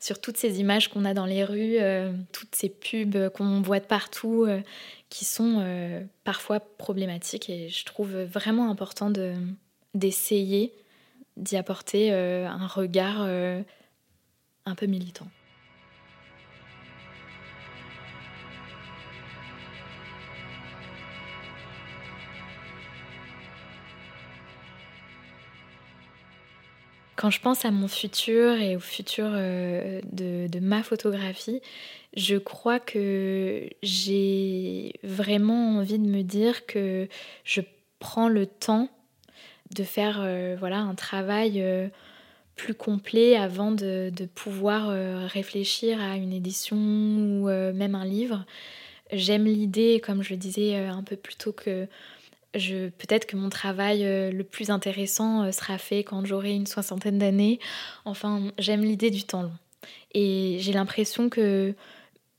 sur 0.00 0.20
toutes 0.20 0.38
ces 0.38 0.58
images 0.58 0.88
qu'on 0.88 1.04
a 1.04 1.12
dans 1.12 1.26
les 1.26 1.44
rues, 1.44 1.76
toutes 2.32 2.54
ces 2.54 2.68
pubs 2.68 3.28
qu'on 3.30 3.60
voit 3.60 3.80
de 3.80 3.84
partout 3.84 4.46
qui 5.10 5.24
sont 5.24 6.06
parfois 6.22 6.60
problématiques 6.60 7.50
et 7.50 7.68
je 7.68 7.84
trouve 7.84 8.16
vraiment 8.22 8.70
important 8.70 9.10
de, 9.10 9.34
d'essayer 9.94 10.72
d'y 11.36 11.56
apporter 11.56 12.12
un 12.12 12.68
regard 12.68 13.22
un 13.22 14.74
peu 14.76 14.86
militant. 14.86 15.26
Quand 27.18 27.30
je 27.30 27.40
pense 27.40 27.64
à 27.64 27.72
mon 27.72 27.88
futur 27.88 28.52
et 28.60 28.76
au 28.76 28.80
futur 28.80 29.26
euh, 29.28 30.00
de, 30.12 30.60
ma 30.60 30.84
photographie, 30.84 31.60
je 32.16 32.36
crois 32.36 32.78
que 32.78 33.68
j'ai 33.82 34.92
vraiment 35.02 35.78
envie 35.78 35.98
de 35.98 36.06
me 36.06 36.22
dire 36.22 36.64
que 36.64 37.08
je 37.42 37.60
prends 37.98 38.28
le 38.28 38.46
temps 38.46 38.88
de 39.74 39.82
faire 39.82 40.20
euh, 40.20 40.54
voilà, 40.60 40.78
un 40.78 40.94
travail 40.94 41.60
euh, 41.60 41.88
plus 42.54 42.74
complet 42.74 43.34
avant 43.34 43.72
de, 43.72 44.12
de 44.14 44.24
pouvoir 44.24 44.88
réfléchir 45.28 46.00
à 46.00 46.14
une 46.16 46.32
édition 46.32 46.76
ou 46.76 47.46
même 47.48 47.96
un 47.96 48.04
livre. 48.04 48.44
J'aime 49.10 49.44
l'idée, 49.44 50.00
comme 50.00 50.22
je 50.22 50.30
le 50.30 50.36
disais 50.36 50.76
un 50.76 51.02
peu 51.02 51.16
plus 51.16 51.34
tôt, 51.34 51.52
que 51.52 51.88
peut-être 52.98 53.26
que 53.26 53.36
mon 53.36 53.48
travail 53.48 54.04
euh, 54.04 54.30
le 54.30 54.44
plus 54.44 54.70
intéressant 54.70 55.44
euh, 55.44 55.52
sera 55.52 55.78
fait 55.78 56.04
quand 56.04 56.24
j'aurai 56.24 56.52
une 56.52 56.66
soixantaine 56.66 57.18
d'années. 57.18 57.58
Enfin, 58.04 58.52
j'aime 58.58 58.82
l'idée 58.82 59.10
du 59.10 59.24
temps 59.24 59.42
long. 59.42 59.56
Et 60.12 60.56
j'ai 60.60 60.72
l'impression 60.72 61.28
que 61.28 61.74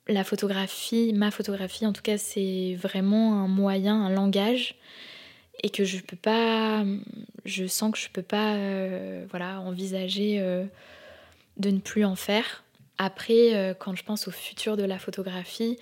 la 0.08 0.24
photographie, 0.24 1.14
ma 1.14 1.32
photographie 1.32 1.86
en 1.86 1.94
tout 1.94 2.02
cas, 2.02 2.18
c'est 2.18 2.76
vraiment 2.76 3.44
un 3.44 3.48
moyen, 3.48 4.06
un 4.06 4.10
langage 4.10 4.76
et 5.62 5.70
que 5.70 5.84
je 5.84 6.00
peux 6.02 6.18
pas 6.18 6.86
je 7.44 7.68
sens 7.68 7.92
que 7.92 7.98
je 7.98 8.10
peux 8.10 8.22
pas 8.22 8.56
euh, 8.56 9.26
voilà 9.30 9.60
envisager 9.60 10.40
de 11.58 11.70
ne 11.70 11.80
plus 11.80 12.06
en 12.06 12.16
faire 12.16 12.64
après 12.98 13.76
quand 13.78 13.94
je 13.94 14.04
pense 14.04 14.30
au 14.30 14.32
futur 14.32 14.78
de 14.78 14.84
la 14.84 14.98
photographie 14.98 15.78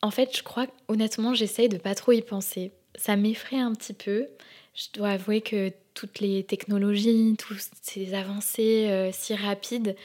en 0.00 0.10
fait 0.10 0.34
je 0.34 0.42
crois 0.42 0.66
honnêtement 0.88 1.34
j'essaye 1.34 1.68
de 1.68 1.76
pas 1.76 1.94
trop 1.94 2.12
y 2.12 2.22
penser 2.22 2.72
ça 2.94 3.16
m'effraie 3.16 3.58
un 3.58 3.74
petit 3.74 3.94
peu 3.94 4.28
je 4.74 4.86
dois 4.94 5.10
avouer 5.10 5.40
que 5.40 5.72
toutes 5.94 6.20
les 6.20 6.44
technologies 6.44 7.34
toutes 7.38 7.58
ces 7.82 8.14
avancées 8.14 9.10
si 9.12 9.34
rapides 9.34 9.96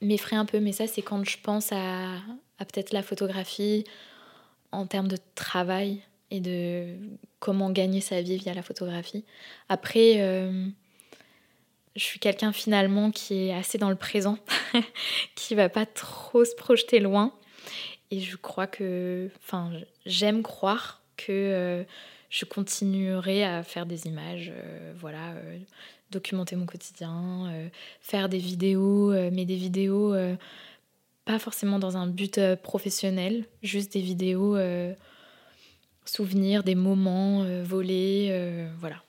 m'effraient 0.00 0.36
un 0.36 0.44
peu 0.44 0.60
mais 0.60 0.72
ça 0.72 0.86
c'est 0.86 1.02
quand 1.02 1.24
je 1.24 1.38
pense 1.42 1.72
à, 1.72 2.16
peut-être 2.58 2.92
la 2.92 3.02
photographie 3.02 3.84
en 4.72 4.86
termes 4.86 5.08
de 5.08 5.18
travail 5.34 6.02
et 6.30 6.40
de 6.40 6.96
comment 7.38 7.70
gagner 7.70 8.00
sa 8.00 8.22
vie 8.22 8.36
via 8.36 8.54
la 8.54 8.62
photographie. 8.62 9.24
Après, 9.68 10.20
euh, 10.20 10.66
je 11.96 12.02
suis 12.02 12.20
quelqu'un 12.20 12.52
finalement 12.52 13.10
qui 13.10 13.48
est 13.48 13.54
assez 13.54 13.78
dans 13.78 13.90
le 13.90 13.96
présent, 13.96 14.38
qui 15.34 15.54
va 15.54 15.68
pas 15.68 15.86
trop 15.86 16.44
se 16.44 16.54
projeter 16.54 17.00
loin. 17.00 17.32
Et 18.10 18.20
je 18.20 18.36
crois 18.36 18.66
que, 18.66 19.30
enfin, 19.42 19.72
j'aime 20.06 20.42
croire 20.42 21.02
que 21.16 21.26
euh, 21.30 21.84
je 22.30 22.44
continuerai 22.46 23.44
à 23.44 23.62
faire 23.62 23.84
des 23.84 24.06
images, 24.06 24.50
euh, 24.54 24.94
voilà, 24.96 25.34
documenter 26.10 26.56
mon 26.56 26.66
quotidien, 26.66 27.52
faire 28.00 28.28
des 28.28 28.38
vidéos, 28.38 29.12
mais 29.30 29.44
des 29.44 29.56
vidéos 29.56 30.14
pas 31.24 31.38
forcément 31.38 31.78
dans 31.78 31.96
un 31.96 32.06
but 32.06 32.40
professionnel, 32.62 33.44
juste 33.62 33.92
des 33.92 34.00
vidéos 34.00 34.56
souvenirs, 36.10 36.62
des 36.62 36.74
moments 36.74 37.42
euh, 37.42 37.62
volés, 37.64 38.28
euh, 38.30 38.68
voilà. 38.78 39.02